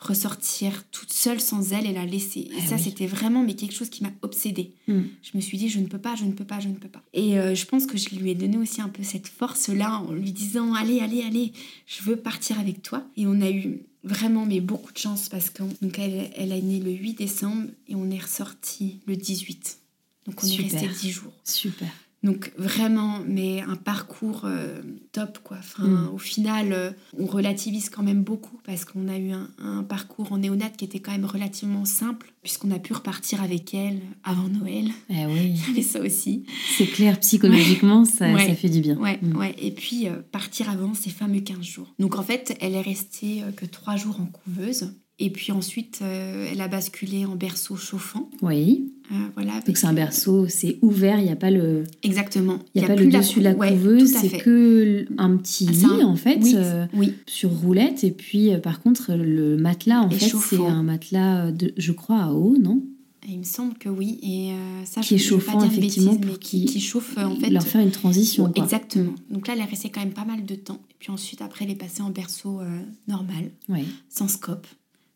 [0.04, 2.40] ressortir toute seule sans elle et la laisser.
[2.40, 2.82] Et Ah ça, oui.
[2.84, 4.72] c'était vraiment mais quelque chose qui m'a obsédée.
[4.88, 5.00] Mm.
[5.22, 6.88] Je me suis dit, je ne peux pas, je ne peux pas, je ne peux
[6.88, 7.02] pas.
[7.12, 10.12] Et euh, je pense que je lui ai donné aussi un peu cette force-là en
[10.12, 11.52] lui disant, allez, allez, allez,
[11.86, 13.04] je veux partir avec toi.
[13.16, 16.90] Et on a eu vraiment mais beaucoup de chance parce qu'elle elle a né le
[16.90, 19.78] 8 décembre et on est ressorti le 18.
[20.26, 20.82] Donc on Super.
[20.82, 21.32] est resté 10 jours.
[21.44, 21.88] Super.
[22.24, 24.80] Donc vraiment, mais un parcours euh,
[25.12, 25.58] top quoi.
[25.58, 26.08] Enfin, Mm.
[26.14, 30.32] au final, euh, on relativise quand même beaucoup parce qu'on a eu un, un parcours
[30.32, 34.48] en néonat qui était quand même relativement simple puisqu'on a pu repartir avec elle avant
[34.48, 34.86] Noël.
[35.10, 36.44] Eh oui, Il y avait ça aussi.
[36.78, 38.48] c'est clair, psychologiquement, ça, Ouais.
[38.48, 38.96] ça fait du bien.
[38.96, 39.36] Ouais, Mm.
[39.36, 39.54] ouais.
[39.58, 41.94] Et puis euh, partir avant ces fameux 15 jours.
[41.98, 44.94] Donc en fait, elle est restée que 3 jours en couveuse.
[45.20, 48.28] Et puis ensuite, euh, elle a basculé en berceau chauffant.
[48.42, 49.60] Oui, Euh, voilà.
[49.60, 52.58] donc c'est un berceau, c'est ouvert, il n'y a pas le, Exactement.
[52.74, 55.06] il y a pas plus le la dessus de la cou- ouais, couveuse, c'est que
[55.18, 56.40] un petit Ah, lit un- en fait.
[56.42, 57.12] Oui, euh, oui.
[57.26, 60.56] sur roulette et puis par contre le matelas en Et fait chauffant.
[60.56, 62.82] c'est un matelas de je crois à eau non?
[63.28, 64.18] Il me semble que oui.
[64.22, 66.80] Et euh, ça, Qui je est veux pas chauffant, dire effectivement, bêtises, pour qui, qui
[66.80, 67.48] chauffe en fait.
[67.50, 68.62] leur faire une transition quoi.
[68.64, 69.14] Exactement.
[69.30, 70.80] Donc là, elle est restée quand même pas mal de temps.
[70.90, 73.84] Et puis ensuite, après, elle est passée en berceau euh, normal, Ouais.
[74.10, 74.66] sans scope,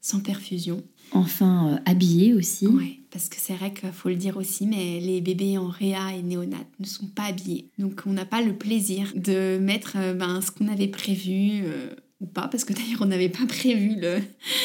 [0.01, 0.83] sans perfusion.
[1.13, 5.01] enfin euh, habillée aussi Ouais, parce que c'est vrai qu'il faut le dire aussi, mais
[5.01, 7.71] les bébés en réa et néonat ne sont pas habillés.
[7.79, 11.63] Donc on n'a pas le plaisir de mettre euh, ben, ce qu'on avait prévu.
[11.65, 11.91] euh,
[12.21, 14.19] ou pas, parce que d'ailleurs on n'avait pas prévu le,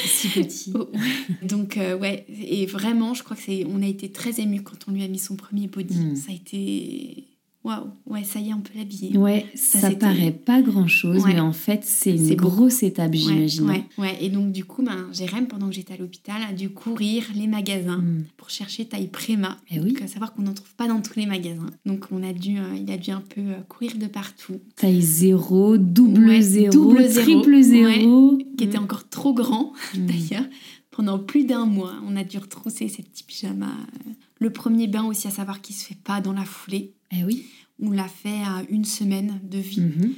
[0.06, 1.48] si petit Oh, ouais.
[1.48, 4.88] Donc euh, ouais, et vraiment, je crois que c'est, on a été très émus quand
[4.88, 6.00] on lui a mis son premier body.
[6.00, 6.16] Mm.
[6.16, 7.28] Ça a été,
[7.64, 9.18] waouh, ouais, ça y est, on peut l'habiller.
[9.18, 11.34] ouais ça, c'était- paraît pas grand chose Ouais.
[11.36, 14.18] mais en fait c'est une grosse étape Ouais, j'imagine ouais, ouais.
[14.22, 17.48] Et donc du coup, ben, Jérém, pendant que j'étais à l'hôpital, a dû courir les
[17.48, 18.24] magasins Mm.
[18.38, 19.58] pour chercher taille Préma.
[19.72, 19.94] Eh oui.
[19.94, 21.70] Donc, à savoir qu'on n'en trouve pas dans tous les magasins.
[21.86, 25.02] Donc on a dû, euh, il a dû un peu euh, courir de partout, taille
[25.02, 28.84] zéro double Ouais, zéro double zéro, triple zéro qui était Mm.
[28.84, 29.72] encore trop grand.
[29.98, 30.06] Mm.
[30.06, 30.46] d'ailleurs.
[30.92, 33.66] Pendant plus d'un mois, on a dû retrousser ces petits pyjamas.
[33.66, 34.12] euh.
[34.44, 36.94] Le premier bain aussi, à savoir qu'il se fait pas dans la foulée.
[37.12, 37.46] eh oui
[37.80, 39.80] On l'a fait à une semaine de vie.
[39.82, 40.14] Mhm.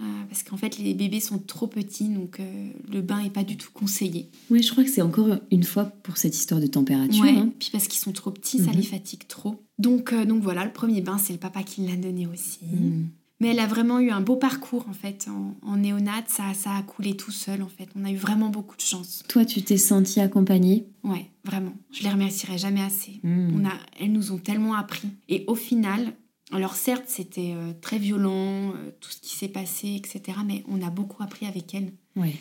[0.00, 3.42] Euh, parce qu'en fait, les bébés sont trop petits, donc euh, le bain n'est pas
[3.42, 4.30] du tout conseillé.
[4.48, 7.52] oui je crois que c'est encore une fois pour cette histoire de température Ouais, hein.
[7.58, 8.76] Puis parce qu'ils sont trop petits, ça Mhm.
[8.76, 9.60] les fatigue trop.
[9.78, 12.60] Donc, euh, donc voilà, le premier bain, c'est le papa qui l'a donné aussi.
[12.64, 13.08] Mm.
[13.40, 15.28] Mais elle a vraiment eu un beau parcours en fait.
[15.28, 17.88] En, en néonat, ça, ça a coulé tout seul en fait.
[17.94, 19.22] On a eu vraiment beaucoup de chance.
[19.28, 20.86] toi tu t'es sentie accompagnée?
[21.04, 21.74] Ouais, vraiment.
[21.92, 23.20] Je les remercierai jamais assez.
[23.22, 23.60] Mm.
[23.60, 25.08] On a, elles nous ont tellement appris.
[25.28, 26.12] Et au final,
[26.52, 30.38] alors certes, c'était euh, très violent, euh, tout ce qui s'est passé, etc.
[30.44, 31.92] Mais on a beaucoup appris avec elles.
[32.16, 32.34] ouais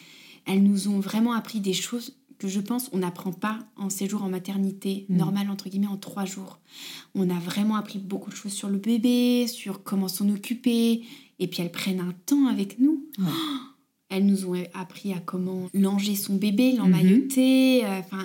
[0.45, 4.23] Elles nous ont vraiment appris des choses que je pense on n'apprend pas en séjour
[4.23, 5.17] en maternité Mm.
[5.17, 6.59] normal entre guillemets en trois jours.
[7.15, 11.01] On a vraiment appris beaucoup de choses sur le bébé, sur comment s'en occuper.
[11.39, 13.05] Et puis elles prennent un temps avec nous.
[13.19, 13.25] Ouais.
[14.09, 17.83] Elles nous ont appris à comment langer son bébé, l'emmailloter.
[17.85, 18.23] euh, Enfin,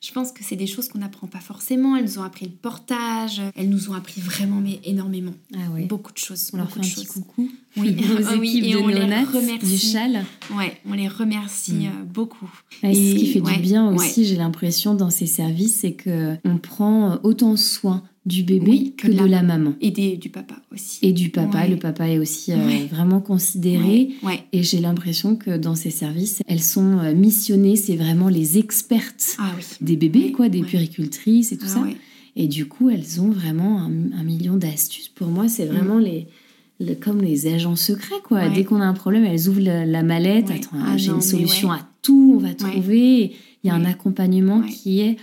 [0.00, 1.96] je pense que c'est des choses qu'on n'apprend pas forcément.
[1.96, 3.40] Elles nous ont appris le portage.
[3.56, 5.34] Elles nous ont appris vraiment mais énormément.
[5.54, 6.50] ah ouais Beaucoup de choses.
[6.52, 9.66] on leur fait un petit coucou Oui, aux Ah oui, et on les remercie.
[9.66, 10.24] du châle
[10.56, 11.86] Ouais, on les remercie Mm.
[11.86, 12.50] euh, beaucoup.
[12.82, 13.96] Ouais, c'est ce qui Et- fait ouais, du bien ouais.
[13.96, 19.08] aussi, j'ai l'impression, dans ces services, c'est que on prend autant soin du bébé que,
[19.08, 19.74] de, la, maman.
[19.80, 20.98] Et du papa aussi.
[21.02, 21.66] Et du papa.
[21.66, 22.56] Le papa est aussi euh,
[22.90, 24.10] vraiment considéré.
[24.52, 27.76] Et j'ai l'impression que dans ces services, elles sont euh, missionnées.
[27.76, 31.82] C'est vraiment les expertes ah des bébés, quoi, des puricultrices et tout ah ça.
[32.36, 35.08] Et du coup, elles ont vraiment un, million d'astuces.
[35.08, 36.26] Pour moi, c'est vraiment mm.
[36.80, 38.48] les, comme les agents secrets, quoi.
[38.50, 40.50] Dès qu'on a un problème, elles ouvrent la, mallette.
[40.50, 43.32] Attends, ah j'ai une solution à tout, on va trouver.
[43.64, 45.16] Il y a un accompagnement qui est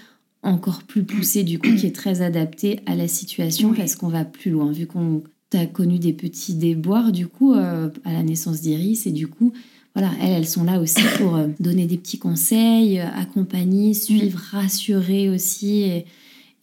[0.46, 4.26] encore plus poussé du coup, qui est très adapté à la situation parce qu'on va
[4.26, 4.72] plus loin.
[4.72, 5.24] Vu qu'on
[5.54, 9.54] a connu des petits déboires du coup euh, à la naissance d'Iris et du coup
[9.96, 14.40] voilà, elles, elles sont là aussi pour euh, donner des petits conseils, euh, accompagner, suivre,
[14.52, 15.84] rassurer aussi.
[15.84, 16.06] Et,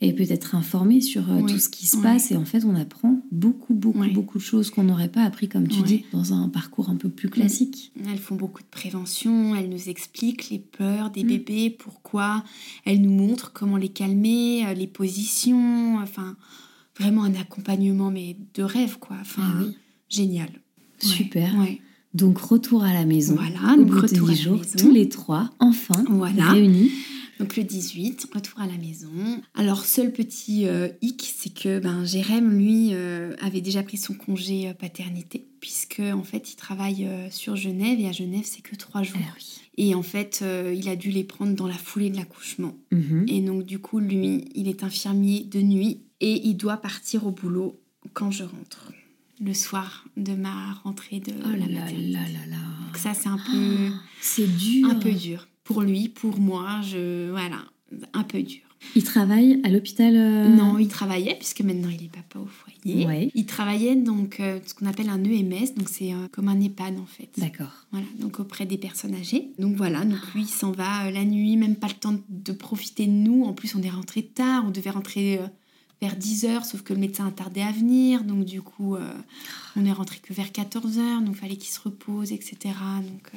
[0.03, 2.33] et peut-être informer sur euh, tout ce qui se passe.
[2.33, 5.69] Et en fait, on apprend beaucoup, beaucoup, beaucoup de choses qu'on n'aurait pas appris, comme
[5.69, 7.93] tu dis, dans un parcours un peu plus classique.
[8.11, 11.29] Elles font beaucoup de prévention, elles nous expliquent les peurs des mm.
[11.29, 12.43] bébés, pourquoi,
[12.85, 16.37] elles nous montrent comment les calmer, euh, les positions, enfin,
[16.99, 19.17] vraiment un accompagnement, mais de rêve, quoi.
[19.21, 19.65] Enfin, ah
[20.09, 20.51] génial.
[20.99, 21.55] Super.
[22.13, 23.37] Donc, retour à la maison.
[23.37, 26.51] Voilà, donc retour à jours, tous les trois, enfin, voilà.
[26.51, 26.91] réunis.
[27.39, 29.11] Donc le 18, retour à la maison.
[29.55, 34.15] Alors seul petit euh, hic, c'est que ben, Jérém, lui, euh, avait déjà pris son
[34.15, 38.77] congé euh, paternité, puisque en fait, il travaille sur Genève, et à Genève, c'est que
[38.77, 39.19] trois jours.
[39.21, 39.39] Ah
[39.79, 42.77] et en fait, il a dû les prendre dans la foulée de l'accouchement.
[42.91, 43.25] Mhm.
[43.29, 47.31] Et donc du coup, lui, il est infirmier de nuit, et il doit partir au
[47.31, 47.81] boulot
[48.13, 48.93] quand je rentre
[49.41, 52.57] le soir de ma rentrée de oh là là là là
[52.87, 57.31] Donc ça c'est un peu c'est dur un peu dur pour lui, pour moi, je
[57.31, 57.65] voilà,
[58.13, 58.63] un peu dur.
[58.95, 63.31] Il travaille à l'hôpital euh, Non, il travaillait, puisque maintenant il est papa au foyer.
[63.35, 66.99] Il travaillait donc euh, ce qu'on appelle un EMS, donc c'est euh, comme un EHPAD
[66.99, 67.31] en fait.
[67.39, 67.87] D'accord.
[67.91, 69.51] Voilà, donc auprès des personnes âgées.
[69.59, 73.07] Donc voilà, donc lui il s'en va la nuit, même pas le temps de profiter
[73.07, 73.45] de nous.
[73.45, 75.41] En plus, on est rentré tard, on devait rentrer
[76.01, 78.25] vers 10h, sauf que le médecin a tardé à venir.
[78.25, 78.97] Donc du coup,
[79.77, 82.57] on est rentré que vers 14h, donc fallait qu'il se repose, etc.
[83.03, 83.31] Donc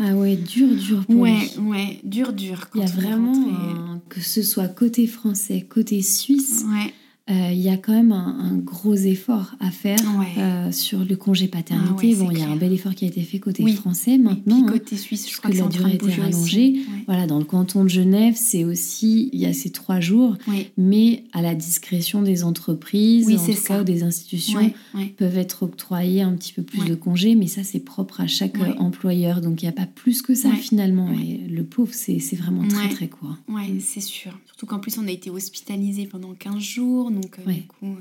[0.00, 2.68] ah ouais, dur, dur pour Ouais, ouais, dur, dur.
[2.74, 6.92] Il y a vraiment, que ce soit côté français, côté suisse, ouais.
[7.30, 9.98] Euh, il y a quand même un, gros effort à faire
[10.38, 12.14] euh, sur le congé paternité.
[12.16, 14.66] Ah bon, il y a un bel effort qui a été fait côté français maintenant.
[14.66, 16.80] Et côté suisse, je crois que, la durée était rallongée.
[17.06, 20.36] Voilà, dans le canton de Genève, c'est aussi il y a ces trois jours,
[20.76, 24.72] mais à la discrétion des entreprises, en tout cas, des institutions
[25.16, 28.56] peuvent être octroyés un petit peu plus de congés, mais ça c'est propre à chaque
[28.78, 31.10] employeur, donc il n'y a pas plus que ça finalement.
[31.12, 33.36] Et le pauvre, c'est vraiment très très quoi.
[33.48, 34.32] Oui, c'est sûr.
[34.58, 37.12] Surtout qu'en plus on a été hospitalisé pendant 15 jours.
[37.12, 37.52] Donc, euh,
[37.84, 37.94] euh,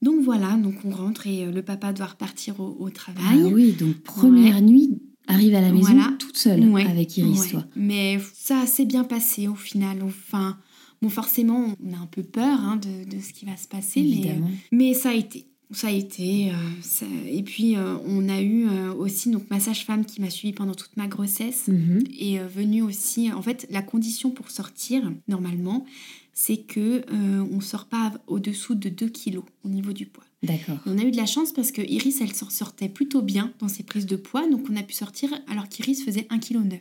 [0.00, 3.42] donc voilà, donc on rentre et euh, le papa doit repartir au, travail.
[3.44, 7.64] Ah oui, donc première nuit, arrive à la maison toute seule avec Iris, toi.
[7.74, 10.04] Mais ça s'est bien passé au final.
[10.04, 10.56] Enfin,
[11.02, 14.40] bon, forcément, on a un peu peur hein, de, ce qui va se passer, mais,
[14.70, 16.52] mais ça a été ça a été.
[17.26, 21.06] et puis, on a eu aussi donc, ma sage-femme qui m'a suivie pendant toute ma
[21.06, 22.04] grossesse mhm.
[22.18, 23.32] et venue aussi.
[23.32, 25.84] En fait, la condition pour sortir, normalement,
[26.34, 30.24] c'est que euh, on sort pas au-dessous de 2 kilos au niveau du poids.
[30.42, 30.78] D'accord.
[30.84, 33.84] On a eu de la chance parce que Iris, elle sortait plutôt bien dans ses
[33.84, 36.80] prises de poids, donc on a pu sortir alors qu'Iris faisait 1,9 kg.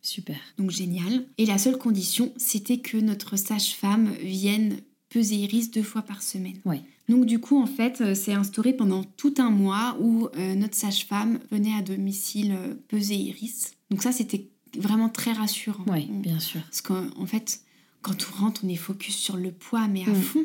[0.00, 0.38] Super.
[0.58, 1.26] Donc génial.
[1.38, 6.58] Et la seule condition, c'était que notre sage-femme vienne peser Iris deux fois par semaine.
[6.64, 6.82] Ouais.
[7.08, 10.74] Donc du coup, en fait, euh, c'est instauré pendant tout un mois où euh, notre
[10.74, 13.72] sage-femme venait à domicile euh, peser Iris.
[13.90, 15.84] Donc ça, c'était vraiment très rassurant.
[15.86, 16.60] Oui, bien sûr.
[16.62, 17.60] Parce qu'en fait,
[18.02, 20.22] quand on rentre, on est focus sur le poids, mais à mm.
[20.22, 20.44] fond.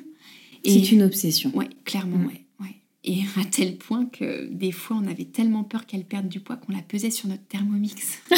[0.64, 1.52] C'est une obsession.
[1.56, 2.28] Oui, clairement, mm.
[2.62, 6.40] ouais, Et à tel point que des fois, on avait tellement peur qu'elle perde du
[6.40, 8.20] poids qu'on la pesait sur notre thermomix.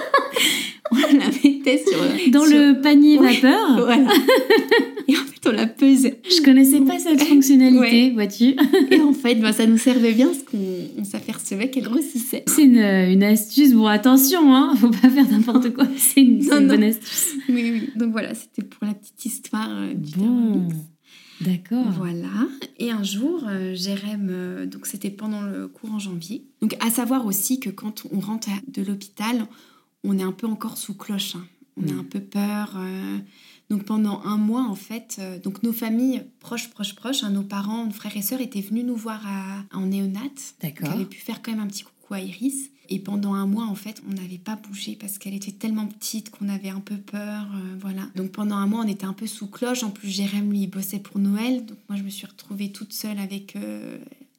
[0.92, 2.30] on la mettait sur...
[2.30, 4.12] Dans le panier vapeur Voilà.
[5.08, 6.20] Et en fait, on la pesait.
[6.24, 8.56] Je connaissais pas cette fonctionnalité, vois-tu.
[8.90, 12.44] Et en fait, bah, ça nous servait bien parce qu'on s'apercevait qu'elle grossissait.
[12.48, 13.72] C'est une, une, astuce.
[13.72, 15.86] Bon, attention, hein, faut pas faire n'importe quoi.
[15.96, 17.34] C'est une, bonne astuce.
[17.48, 17.90] Oui, oui.
[17.94, 20.68] Donc voilà, c'était pour la petite histoire euh, du bon.
[21.40, 21.86] D'accord.
[21.96, 22.48] Voilà.
[22.78, 26.46] Et un jour, euh, Jérém, euh, donc c'était pendant le courant janvier.
[26.62, 29.46] Donc à savoir aussi que quand on rentre de l'hôpital,
[30.06, 31.36] on est un peu encore sous cloche.
[31.36, 31.46] Hein.
[31.76, 31.98] On a mm.
[31.98, 32.72] un peu peur.
[32.76, 33.18] Euh,
[33.68, 37.42] donc pendant un mois, en fait, euh, donc nos familles proches, proches, proches, hein, nos
[37.42, 39.26] parents, nos frères et sœurs étaient venus nous voir
[39.72, 40.20] en néonat.
[40.62, 40.88] D'accord.
[40.90, 42.70] On avait pu faire quand même un petit coucou à Iris.
[42.88, 46.30] Et pendant un mois, en fait, on n'avait pas bougé parce qu'elle était tellement petite
[46.30, 47.48] qu'on avait un peu peur.
[47.52, 48.02] Euh, voilà.
[48.14, 49.82] Donc pendant un mois, on était un peu sous cloche.
[49.82, 51.66] En plus, Jérém, lui, il bossait pour Noël.
[51.66, 53.58] Donc moi, je me suis retrouvée toute seule avec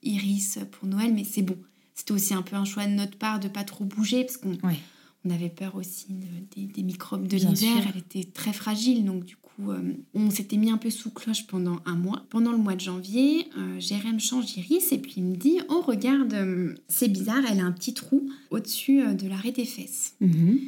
[0.02, 1.14] Iris pour Noël.
[1.14, 1.58] Mais c'est bon.
[1.94, 4.56] C'était aussi un peu un choix de notre part de pas trop bouger parce qu'on
[5.28, 6.08] on avait peur aussi
[6.56, 7.84] des, microbes de l'hiver.
[7.94, 11.48] Elle était très fragile, donc du coup, euh, on s'était mis un peu sous cloche
[11.48, 12.26] pendant un mois.
[12.30, 15.82] Pendant le mois de janvier, euh, Jérém change d'iris et puis il me dit Oh,
[15.82, 20.16] regarde, euh, c'est bizarre, elle a un petit trou au-dessus euh, de l'arrêt des fesses.
[20.22, 20.60] Mhm.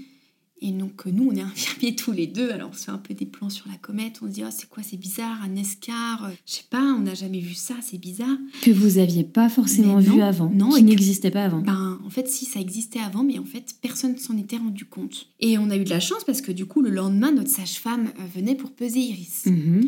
[0.61, 2.51] Et donc, euh, nous, on est infirmiers tous les deux.
[2.51, 4.19] Alors, on se fait un peu des plans sur la comète.
[4.21, 6.99] On se dit Oh, c'est quoi, c'est bizarre, un escar euh, Je sais pas, on
[6.99, 8.37] n'a jamais vu ça, c'est bizarre.
[8.61, 10.49] Que vous aviez pas forcément non, vu avant.
[10.49, 11.61] non, qui n'existait pas avant.
[11.61, 14.85] Ben, en fait, si, ça existait avant, mais en fait, personne ne s'en était rendu
[14.85, 15.27] compte.
[15.39, 18.11] Et on a eu de la chance parce que du coup, le lendemain, notre sage-femme
[18.19, 19.45] euh, venait pour peser Iris.
[19.45, 19.87] Mhm.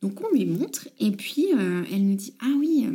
[0.00, 2.86] Donc on lui montre et puis euh, elle nous dit ah oui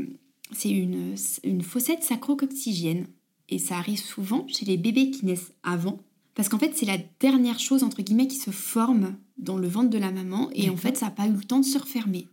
[0.53, 3.07] c'est une, une fossette sacro-coccygienne
[3.49, 5.99] et ça arrive souvent chez les bébés qui naissent avant
[6.35, 9.89] parce qu'en fait c'est la dernière chose entre guillemets qui se forme dans le ventre
[9.89, 12.27] de la maman et en fait ça n'a pas eu le temps de se refermer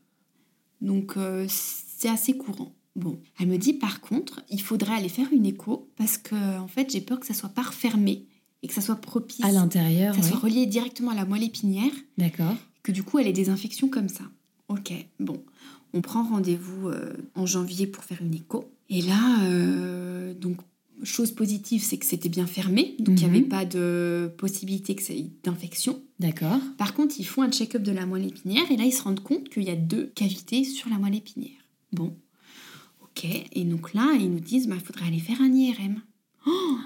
[0.81, 5.29] donc euh, c'est assez courant bon elle me dit par contre il faudrait aller faire
[5.33, 8.27] une écho parce que en fait j'ai peur que ça soit pas refermé
[8.63, 10.31] et que ça soit propice À l'intérieur, que ça oui.
[10.33, 12.55] soit relié directement à la moelle épinière D'accord.
[12.83, 14.25] que du coup elle ait des infections comme ça.
[14.69, 15.43] Ok, bon,
[15.95, 18.71] on prend rendez-vous euh, en janvier pour faire une écho.
[18.89, 20.59] Et là, euh, donc,
[21.03, 23.37] chose positive, c'est que c'était bien fermé, donc il n'y Mhm.
[23.37, 24.97] avait pas de possibilité
[25.45, 26.01] d'infection.
[26.19, 26.59] D'accord.
[26.79, 29.23] Par contre, ils font un check-up de la moelle épinière et là, ils se rendent
[29.23, 31.51] compte qu'il y a deux cavités sur la moelle épinière.
[31.93, 32.15] Bon,
[33.03, 36.01] ok, et donc là, ils nous disent, il faudrait aller faire un IRM.
[36.47, 36.77] Oh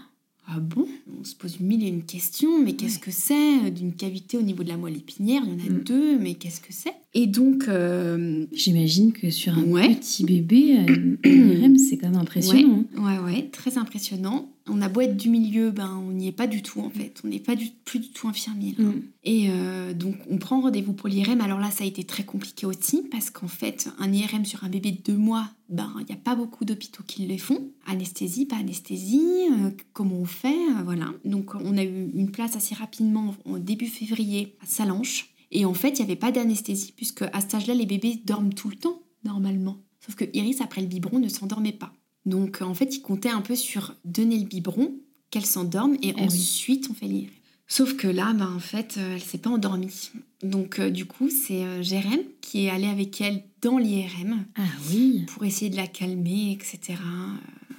[0.46, 0.86] ah bon?
[1.20, 4.62] On se pose mille et une questions, mais qu'est-ce que c'est d'une cavité au niveau
[4.62, 5.42] de la moelle épinière?
[5.46, 5.84] Il y en a Mm.
[5.84, 6.92] deux, mais qu'est-ce que c'est?
[7.14, 9.94] Et donc, euh, J'imagine que sur un Ouais.
[9.94, 10.76] petit bébé,
[11.24, 12.84] euh, c'est quand même impressionnant.
[12.96, 13.20] hein.
[13.24, 14.48] ouais, ouais, très impressionnant.
[14.66, 17.20] On a beau être du milieu, ben on n'y est pas du tout en fait.
[17.22, 18.74] On n'est pas du, plus du tout infirmier.
[18.78, 18.84] là.
[18.84, 19.02] Mm.
[19.24, 21.40] Et euh, donc, on prend rendez-vous pour l'IRM.
[21.42, 24.70] Alors là, ça a été très compliqué aussi parce qu'en fait, un IRM sur un
[24.70, 27.68] bébé de deux mois, ben, il n'y a pas beaucoup d'hôpitaux qui le font.
[27.86, 31.12] Anesthésie, pas anesthésie, euh, comment on fait, euh, voilà.
[31.26, 35.28] Donc, on a eu une place assez rapidement en début février à Salanches.
[35.50, 38.54] Et en fait, il n'y avait pas d'anesthésie puisque à cet âge-là, les bébés dorment
[38.54, 39.76] tout le temps, normalement.
[40.04, 41.92] Sauf que Iris, après le biberon, ne s'endormait pas.
[42.26, 44.92] Donc, euh, en fait, il comptait un peu sur donner le biberon,
[45.30, 46.22] qu'elle s'endorme, et Eh oui.
[46.24, 47.30] ensuite, on fait l'IRM.
[47.66, 50.10] Sauf que là, ben, en fait, euh, elle s'est pas endormie.
[50.42, 54.60] Donc, euh, du coup, c'est euh, Jérém qui est allé avec elle dans l'IRM Ah
[54.90, 55.24] oui.
[55.28, 56.98] pour essayer de la calmer, etc.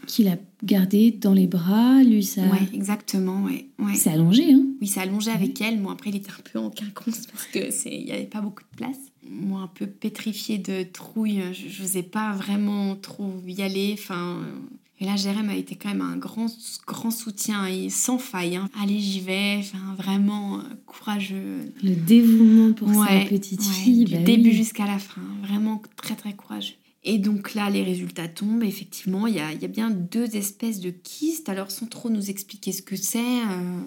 [0.08, 2.42] Qui l'a gardé dans les bras, lui, ça.
[2.44, 3.68] Ouais, exactement, ouais.
[3.80, 3.94] ouais.
[3.96, 5.80] C'est allongé, hein Oui, ça allongé avec elle.
[5.80, 8.42] Moi, après, il était un peu en quinconce parce que c'est, il n'y avait pas
[8.42, 8.98] beaucoup de place.
[9.30, 13.92] Moi, un peu pétrifiée de trouille, je n'osais pas vraiment trop y aller.
[13.98, 14.52] Enfin, euh,
[15.00, 16.48] et là, Jérém a été quand même un grand,
[16.88, 18.56] grand soutien et sans faille.
[18.56, 18.70] hein.
[18.82, 19.58] Allez, j'y vais.
[19.60, 21.72] Enfin, vraiment euh, courageux.
[21.84, 24.06] Le dévouement pour Ouais, sa petite ouais, fille.
[24.06, 24.56] du bah début oui.
[24.56, 25.22] jusqu'à la fin.
[25.44, 26.76] Vraiment très, très courageux.
[27.04, 28.64] Et donc là, les résultats tombent.
[28.64, 31.50] Effectivement, il y a, y a bien deux espèces de kystes.
[31.50, 33.20] Alors, sans trop nous expliquer ce que c'est.
[33.20, 33.80] euh,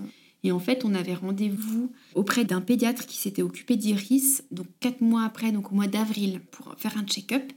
[0.45, 5.01] Et en fait, on avait rendez-vous auprès d'un pédiatre qui s'était occupé d'Iris, donc quatre
[5.01, 7.53] mois après, donc au mois d'avril, pour faire un check-up.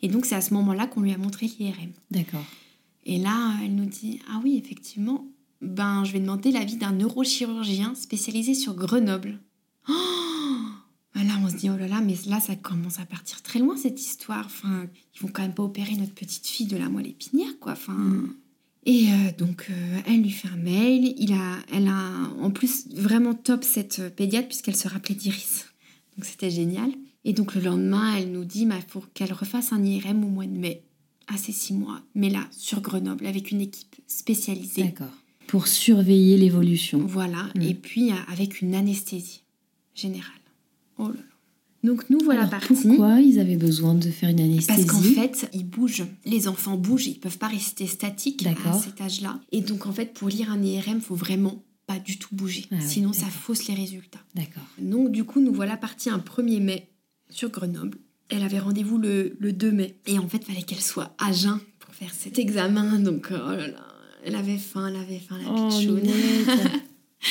[0.00, 1.92] Et donc, c'est à ce moment-là qu'on lui a montré l'IRM.
[2.10, 2.44] D'accord.
[3.04, 5.26] Et là, elle nous dit Ah oui, effectivement,
[5.60, 9.40] ben, je vais demander l'avis d'un neurochirurgien spécialisé sur Grenoble.
[11.14, 13.42] Oh Ben là, on se dit Oh là là, mais là, ça commence à partir
[13.42, 14.46] très loin cette histoire.
[14.46, 17.72] Enfin, ils vont quand même pas opérer notre petite fille de la moelle épinière, quoi.
[17.72, 17.92] Enfin.
[17.92, 18.34] Mm.
[18.84, 21.14] Et euh, donc, euh, elle lui fait un mail.
[21.16, 25.66] Il a, elle a en plus vraiment top cette euh, pédiatre puisqu'elle se rappelait d'Iris.
[26.16, 26.90] Donc, c'était génial.
[27.24, 30.46] Et donc, le lendemain, elle nous dit il faut qu'elle refasse un IRM au mois
[30.46, 30.82] de mai,
[31.28, 32.00] à ses six mois.
[32.14, 34.82] Mais là, sur Grenoble, avec une équipe spécialisée.
[34.82, 35.14] D'accord.
[35.46, 36.98] Pour surveiller l'évolution.
[36.98, 37.48] Voilà.
[37.54, 37.62] Mm.
[37.62, 39.42] Et puis, avec une anesthésie
[39.94, 40.32] générale.
[40.98, 41.31] Oh là là.
[41.82, 42.74] Donc, nous voilà Alors, partis.
[42.74, 46.04] pourquoi ils avaient besoin de faire une anesthésie Parce qu'en fait, ils bougent.
[46.24, 49.40] Les enfants bougent, ils peuvent pas rester statiques à cet âge-là.
[49.50, 52.66] Et donc, en fait, pour lire un IRM, faut vraiment pas du tout bouger.
[52.70, 54.20] Ah oui, Sinon, ça fausse les résultats.
[54.36, 54.62] D'accord.
[54.78, 56.88] Donc, du coup, nous voilà partis un 1er mai
[57.30, 57.98] sur Grenoble.
[58.28, 59.96] Elle avait rendez-vous le, le 2 mai.
[60.06, 63.00] Et en fait, fallait qu'elle soit à jeun pour faire cet examen.
[63.00, 63.88] Donc, oh là là,
[64.24, 65.68] elle avait faim, elle avait faim, la Oh.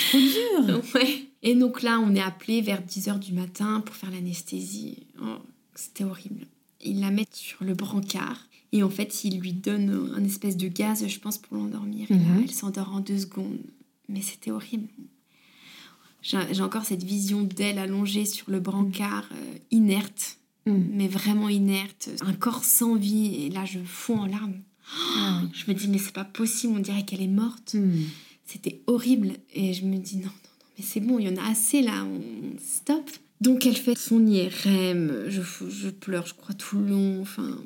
[0.09, 0.17] Trop
[0.67, 0.81] dur.
[0.95, 1.30] Ouais.
[1.43, 5.07] Et donc là, on est appelé vers 10h du matin pour faire l'anesthésie.
[5.21, 5.37] Oh,
[5.75, 6.45] c'était horrible.
[6.83, 8.47] Ils la mettent sur le brancard.
[8.73, 12.09] Et en fait, ils lui donnent un espèce de gaz, je pense, pour l'endormir.
[12.09, 12.41] Et là, Mhm.
[12.43, 13.59] elle s'endort en deux secondes.
[14.07, 14.87] Mais c'était horrible.
[16.21, 20.37] J'ai encore cette vision d'elle allongée sur le brancard, euh, inerte,
[20.67, 20.83] Mm.
[20.93, 22.09] mais vraiment inerte.
[22.21, 23.33] Un corps sans vie.
[23.45, 24.61] Et là, je fonds en larmes.
[25.17, 25.41] Ah.
[25.53, 27.73] Je me dis, mais c'est pas possible, on dirait qu'elle est morte.
[27.73, 28.03] Mm.
[28.45, 29.33] C'était horrible.
[29.55, 30.31] Et je me dis, non, non,
[30.77, 33.09] mais c'est bon, il y en a assez là, on stop.
[33.39, 37.21] Donc elle fait son IRM, je, je pleure, je crois, tout le long.
[37.21, 37.57] Enfin,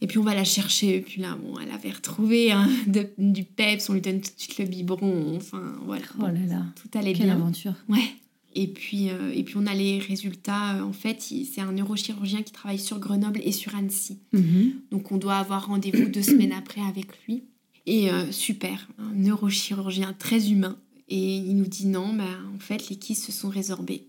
[0.00, 0.96] et puis on va la chercher.
[0.96, 4.30] Et puis là, bon, elle avait retrouvé hein, de- du peps, on lui donne tout
[4.34, 5.36] de suite le biberon.
[5.36, 6.04] Enfin, voilà.
[6.18, 6.62] Oh là là.
[6.80, 7.36] Tout allait Quelle bien.
[7.36, 7.74] aventure.
[7.88, 8.02] Ouais.
[8.54, 10.74] Et puis, euh, et puis on a les résultats.
[10.76, 14.18] euh, en fait, c'est un neurochirurgien qui travaille sur Grenoble et sur Annecy.
[14.34, 14.72] Mhm.
[14.90, 17.44] Donc on doit avoir rendez-vous deux semaines après avec lui.
[17.86, 20.76] Et euh, super, un neurochirurgien très humain.
[21.14, 24.06] Et il nous dit non, bah, en fait les kystes se sont résorbés.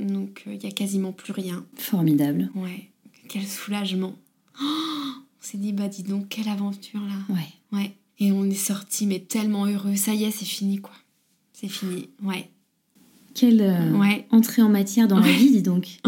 [0.00, 1.64] Donc euh, il y a quasiment plus rien.
[1.76, 2.50] Formidable.
[2.56, 2.88] Ouais,
[3.28, 4.16] quel soulagement.
[4.60, 7.34] Oh, on s'est dit bah dis donc quelle aventure là.
[7.34, 7.78] Ouais.
[7.78, 7.94] Ouais.
[8.18, 9.94] Et on est sorti mais tellement heureux.
[9.94, 10.94] Ça y est, c'est fini quoi.
[11.52, 12.08] C'est fini.
[12.22, 12.50] Ouais.
[13.34, 14.26] Quelle euh, Ouais.
[14.30, 15.98] entrée en matière dans la vie, dis donc.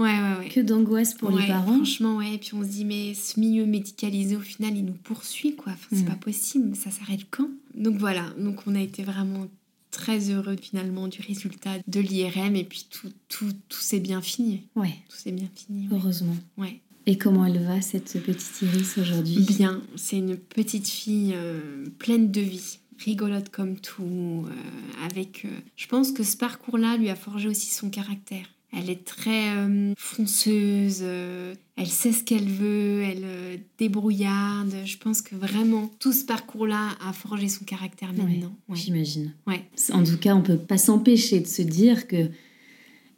[0.00, 0.48] Ouais, ouais, ouais.
[0.48, 1.74] Que d'angoisse pour les parents.
[1.76, 2.34] Franchement, ouais.
[2.34, 5.72] Et puis on se dit, mais ce milieu médicalisé, au final, il nous poursuit, quoi.
[5.74, 6.06] Enfin, c'est Mm.
[6.06, 6.74] pas possible.
[6.76, 7.48] Ça s'arrête quand?
[7.74, 8.24] Donc voilà.
[8.38, 9.46] Donc on a été vraiment
[9.90, 12.56] très heureux finalement du résultat de l'IRM.
[12.56, 14.62] Et puis tout, tout, tout s'est bien fini.
[14.74, 15.88] Ouais, Tout s'est bien fini.
[15.92, 16.36] Heureusement.
[16.56, 16.80] Ouais.
[17.06, 19.40] Et comment elle va, cette petite Iris, aujourd'hui?
[19.40, 19.82] Bien.
[19.96, 22.78] C'est une petite fille euh, pleine de vie.
[23.04, 24.44] Rigolote comme tout.
[24.46, 25.44] euh, avec.
[25.46, 28.44] euh, je pense que ce parcours-là lui a forgé aussi son caractère.
[28.72, 34.74] Elle est très euh, fonceuse, euh, elle sait ce qu'elle veut, elle euh, débrouillarde.
[34.84, 38.54] Je pense que vraiment tout ce parcours-là a forgé son caractère maintenant.
[38.68, 38.76] Ouais.
[38.76, 39.32] J'imagine.
[39.46, 39.64] Ouais.
[39.92, 42.28] En tout cas, on peut pas s'empêcher de se dire que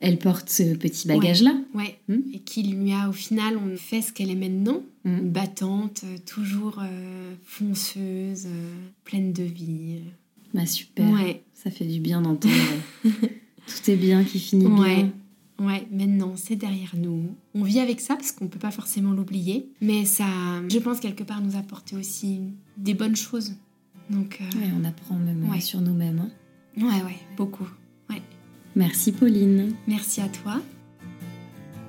[0.00, 1.55] elle porte ce petit bagage-là.
[1.74, 1.98] Ouais.
[2.09, 2.20] Hmm.
[2.32, 4.82] Et qui lui a au final on fait ce qu'elle est maintenant.
[5.05, 5.28] Hmm.
[5.28, 6.82] Battante, toujours
[7.44, 8.48] fonceuse,
[9.05, 9.98] pleine de vie.
[10.55, 11.07] Bah super.
[11.53, 12.55] Ça fait du bien d'entendre.
[13.05, 15.12] Tout est bien qui finit bien.
[15.61, 17.34] Ouais, maintenant c'est derrière nous.
[17.55, 19.68] On vit avec ça parce qu'on peut pas forcément l'oublier.
[19.80, 20.26] Mais ça,
[20.68, 22.40] je pense, quelque part nous apporter aussi
[22.76, 23.55] des bonnes choses.
[24.11, 25.61] Donc, euh, Ouais, on apprend même euh, Ouais.
[25.61, 26.18] sur nous-mêmes.
[26.20, 26.30] hein.
[26.82, 27.68] ouais, ouais, beaucoup.
[28.74, 29.74] Merci Pauline.
[29.86, 30.61] Merci à toi.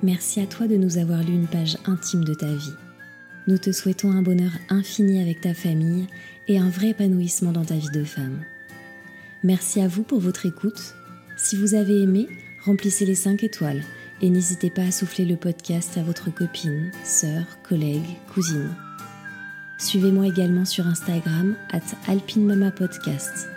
[0.02, 2.72] Merci à toi de nous avoir lu une page intime de ta vie.
[3.48, 6.06] Nous te souhaitons un bonheur infini avec ta famille
[6.46, 8.44] et un vrai épanouissement dans ta vie de femme.
[9.42, 10.94] Merci à vous pour votre écoute.
[11.38, 12.26] Si vous avez aimé,
[12.64, 13.82] remplissez les 5 étoiles
[14.22, 18.70] et n'hésitez pas à souffler le podcast à votre copine, sœur, collègue, cousine.
[19.78, 23.53] Suivez-moi également sur Instagram at alpinemamapodcast.